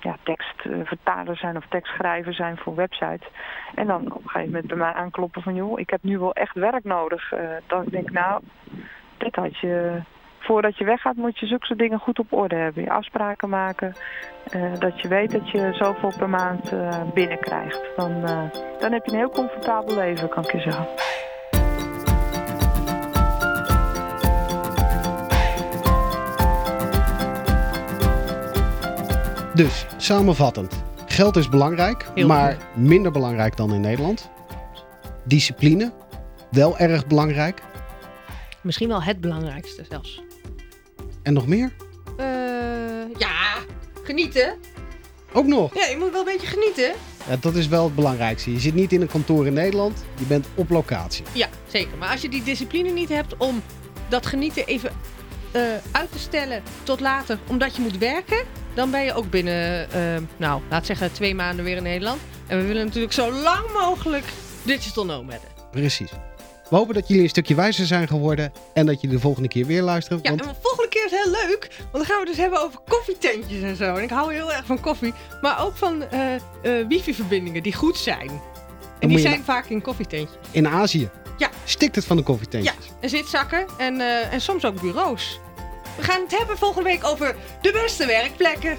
ja, 0.00 0.16
tekstvertaler 0.22 1.36
zijn 1.36 1.56
of 1.56 1.66
tekstschrijver 1.68 2.34
zijn 2.34 2.56
voor 2.56 2.74
websites. 2.74 3.28
En 3.74 3.86
dan 3.86 4.12
op 4.12 4.22
een 4.22 4.30
gegeven 4.30 4.50
moment 4.50 4.66
bij 4.66 4.76
mij 4.76 4.92
aankloppen 4.92 5.42
van... 5.42 5.54
joh, 5.54 5.80
ik 5.80 5.90
heb 5.90 6.02
nu 6.02 6.18
wel 6.18 6.32
echt 6.32 6.54
werk 6.54 6.84
nodig. 6.84 7.32
Uh, 7.32 7.40
dan 7.66 7.84
denk 7.90 8.08
ik, 8.08 8.12
nou, 8.12 8.42
dit 9.16 9.36
had 9.36 9.58
je 9.58 10.02
voordat 10.38 10.78
je 10.78 10.84
weggaat 10.84 11.16
moet 11.16 11.38
je 11.38 11.46
zulke 11.46 11.76
dingen 11.76 11.98
goed 11.98 12.18
op 12.18 12.32
orde 12.32 12.56
hebben. 12.56 12.82
Je 12.82 12.90
afspraken 12.90 13.48
maken. 13.48 13.94
Uh, 14.54 14.74
dat 14.78 15.00
je 15.00 15.08
weet 15.08 15.30
dat 15.30 15.50
je 15.50 15.72
zoveel 15.72 16.12
per 16.18 16.28
maand 16.28 16.72
binnenkrijgt. 17.14 17.96
Dan, 17.96 18.20
dan 18.78 18.92
heb 18.92 19.04
je 19.04 19.12
een 19.12 19.18
heel 19.18 19.30
comfortabel 19.30 19.94
leven, 19.94 20.28
kan 20.28 20.44
ik 20.44 20.52
je 20.52 20.60
zeggen. 20.60 20.86
Dus, 29.58 29.86
samenvattend. 29.96 30.82
Geld 31.06 31.36
is 31.36 31.48
belangrijk, 31.48 32.06
heel 32.14 32.26
maar 32.26 32.52
goed. 32.52 32.82
minder 32.82 33.12
belangrijk 33.12 33.56
dan 33.56 33.74
in 33.74 33.80
Nederland. 33.80 34.30
Discipline, 35.24 35.92
wel 36.50 36.78
erg 36.78 37.06
belangrijk. 37.06 37.62
Misschien 38.60 38.88
wel 38.88 39.02
het 39.02 39.20
belangrijkste 39.20 39.84
zelfs. 39.88 40.22
En 41.22 41.32
nog 41.32 41.46
meer? 41.46 41.72
Uh, 42.20 42.26
ja, 43.18 43.56
genieten. 44.02 44.56
Ook 45.32 45.46
nog? 45.46 45.74
Ja, 45.74 45.86
je 45.86 45.96
moet 45.98 46.10
wel 46.10 46.20
een 46.20 46.32
beetje 46.32 46.46
genieten. 46.46 46.92
Ja, 47.28 47.36
dat 47.40 47.54
is 47.54 47.68
wel 47.68 47.84
het 47.84 47.94
belangrijkste. 47.94 48.52
Je 48.52 48.60
zit 48.60 48.74
niet 48.74 48.92
in 48.92 49.00
een 49.00 49.08
kantoor 49.08 49.46
in 49.46 49.52
Nederland, 49.52 50.04
je 50.18 50.24
bent 50.24 50.46
op 50.54 50.70
locatie. 50.70 51.24
Ja, 51.32 51.48
zeker. 51.66 51.98
Maar 51.98 52.10
als 52.10 52.20
je 52.20 52.28
die 52.28 52.42
discipline 52.42 52.90
niet 52.90 53.08
hebt 53.08 53.36
om 53.36 53.62
dat 54.08 54.26
genieten 54.26 54.66
even 54.66 54.90
uh, 55.52 55.62
uit 55.90 56.12
te 56.12 56.18
stellen 56.18 56.62
tot 56.82 57.00
later, 57.00 57.38
omdat 57.46 57.76
je 57.76 57.82
moet 57.82 57.98
werken, 57.98 58.44
dan 58.74 58.90
ben 58.90 59.04
je 59.04 59.14
ook 59.14 59.30
binnen, 59.30 59.88
uh, 59.96 60.22
nou, 60.36 60.62
laat 60.70 60.86
zeggen, 60.86 61.12
twee 61.12 61.34
maanden 61.34 61.64
weer 61.64 61.76
in 61.76 61.82
Nederland. 61.82 62.20
En 62.46 62.58
we 62.58 62.66
willen 62.66 62.84
natuurlijk 62.84 63.12
zo 63.12 63.32
lang 63.32 63.72
mogelijk 63.72 64.24
digital 64.62 65.04
nomaden. 65.04 65.48
Precies. 65.70 66.10
We 66.70 66.76
hopen 66.76 66.94
dat 66.94 67.08
jullie 67.08 67.22
een 67.22 67.28
stukje 67.28 67.54
wijzer 67.54 67.86
zijn 67.86 68.08
geworden 68.08 68.52
en 68.74 68.86
dat 68.86 69.00
jullie 69.00 69.16
de 69.16 69.22
volgende 69.22 69.48
keer 69.48 69.66
weer 69.66 69.82
luisteren. 69.82 70.18
Ja, 70.22 70.30
want... 70.30 70.42
en 70.42 70.48
de 70.48 70.54
volgende 70.62 70.88
keer 70.88 71.04
is 71.04 71.10
heel 71.10 71.30
leuk, 71.30 71.68
want 71.78 71.92
dan 71.92 72.04
gaan 72.04 72.20
we 72.20 72.26
dus 72.26 72.36
hebben 72.36 72.62
over 72.62 72.80
koffietentjes 72.88 73.62
en 73.62 73.76
zo. 73.76 73.94
En 73.94 74.02
ik 74.02 74.10
hou 74.10 74.34
heel 74.34 74.52
erg 74.52 74.66
van 74.66 74.80
koffie, 74.80 75.12
maar 75.40 75.64
ook 75.64 75.76
van 75.76 76.04
uh, 76.12 76.34
uh, 76.62 76.86
wifi-verbindingen 76.88 77.62
die 77.62 77.74
goed 77.74 77.96
zijn. 77.96 78.30
En 78.98 79.08
die 79.08 79.18
zijn 79.18 79.44
vaak 79.44 79.66
in 79.66 79.82
koffietentjes. 79.82 80.38
In 80.50 80.68
Azië. 80.68 81.10
Ja. 81.38 81.50
Stikt 81.64 81.94
het 81.94 82.04
van 82.04 82.16
de 82.16 82.22
koffietentjes. 82.22 82.74
Ja, 82.86 82.92
en 83.00 83.08
zitzakken 83.08 83.66
en, 83.78 84.00
eh, 84.00 84.32
en 84.32 84.40
soms 84.40 84.64
ook 84.64 84.80
bureaus. 84.80 85.40
We 85.96 86.02
gaan 86.02 86.22
het 86.22 86.38
hebben 86.38 86.58
volgende 86.58 86.88
week 86.88 87.04
over 87.04 87.36
de 87.62 87.72
beste 87.72 88.06
werkplekken. 88.06 88.78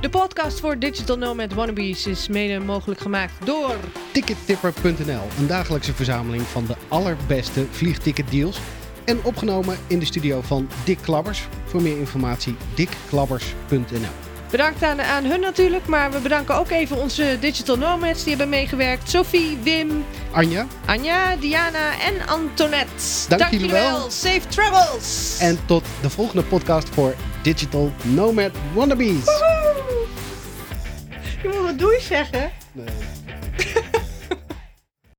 De 0.00 0.10
podcast 0.10 0.60
voor 0.60 0.78
Digital 0.78 1.18
Nomad 1.18 1.52
Wannabes 1.52 2.06
is 2.06 2.28
mede 2.28 2.58
mogelijk 2.58 3.00
gemaakt 3.00 3.46
door... 3.46 3.76
Tickettipper.nl, 4.12 5.22
een 5.38 5.46
dagelijkse 5.46 5.94
verzameling 5.94 6.42
van 6.42 6.66
de 6.66 6.74
allerbeste 6.88 7.66
vliegticketdeals. 7.70 8.58
En 9.04 9.24
opgenomen 9.24 9.78
in 9.86 9.98
de 9.98 10.04
studio 10.04 10.40
van 10.40 10.68
Dick 10.84 10.98
Klabbers. 11.02 11.48
Voor 11.64 11.82
meer 11.82 11.98
informatie 11.98 12.56
dickklabbers.nl. 12.74 14.23
Bedankt 14.54 14.82
aan, 14.82 15.00
aan 15.00 15.24
hun 15.24 15.40
natuurlijk, 15.40 15.86
maar 15.86 16.10
we 16.12 16.18
bedanken 16.18 16.54
ook 16.54 16.70
even 16.70 16.96
onze 16.96 17.36
Digital 17.40 17.76
Nomads 17.76 18.20
die 18.20 18.28
hebben 18.28 18.48
meegewerkt. 18.48 19.10
Sophie, 19.10 19.58
Wim, 19.62 20.04
Anja, 20.30 20.66
Anja, 20.86 21.36
Diana 21.36 22.00
en 22.00 22.28
Antoinette. 22.28 23.28
Dank 23.28 23.50
jullie 23.50 23.70
wel. 23.70 24.10
Safe 24.10 24.48
travels. 24.48 25.36
en 25.40 25.58
tot 25.66 25.84
de 26.02 26.10
volgende 26.10 26.42
podcast 26.42 26.88
voor 26.88 27.14
Digital 27.42 27.92
Nomad 28.02 28.50
Wannabes. 28.74 29.24
Je 31.42 31.50
moet 31.52 31.62
wat 31.62 31.78
doei 31.78 32.00
zeggen. 32.00 32.50
Nee. 32.72 33.13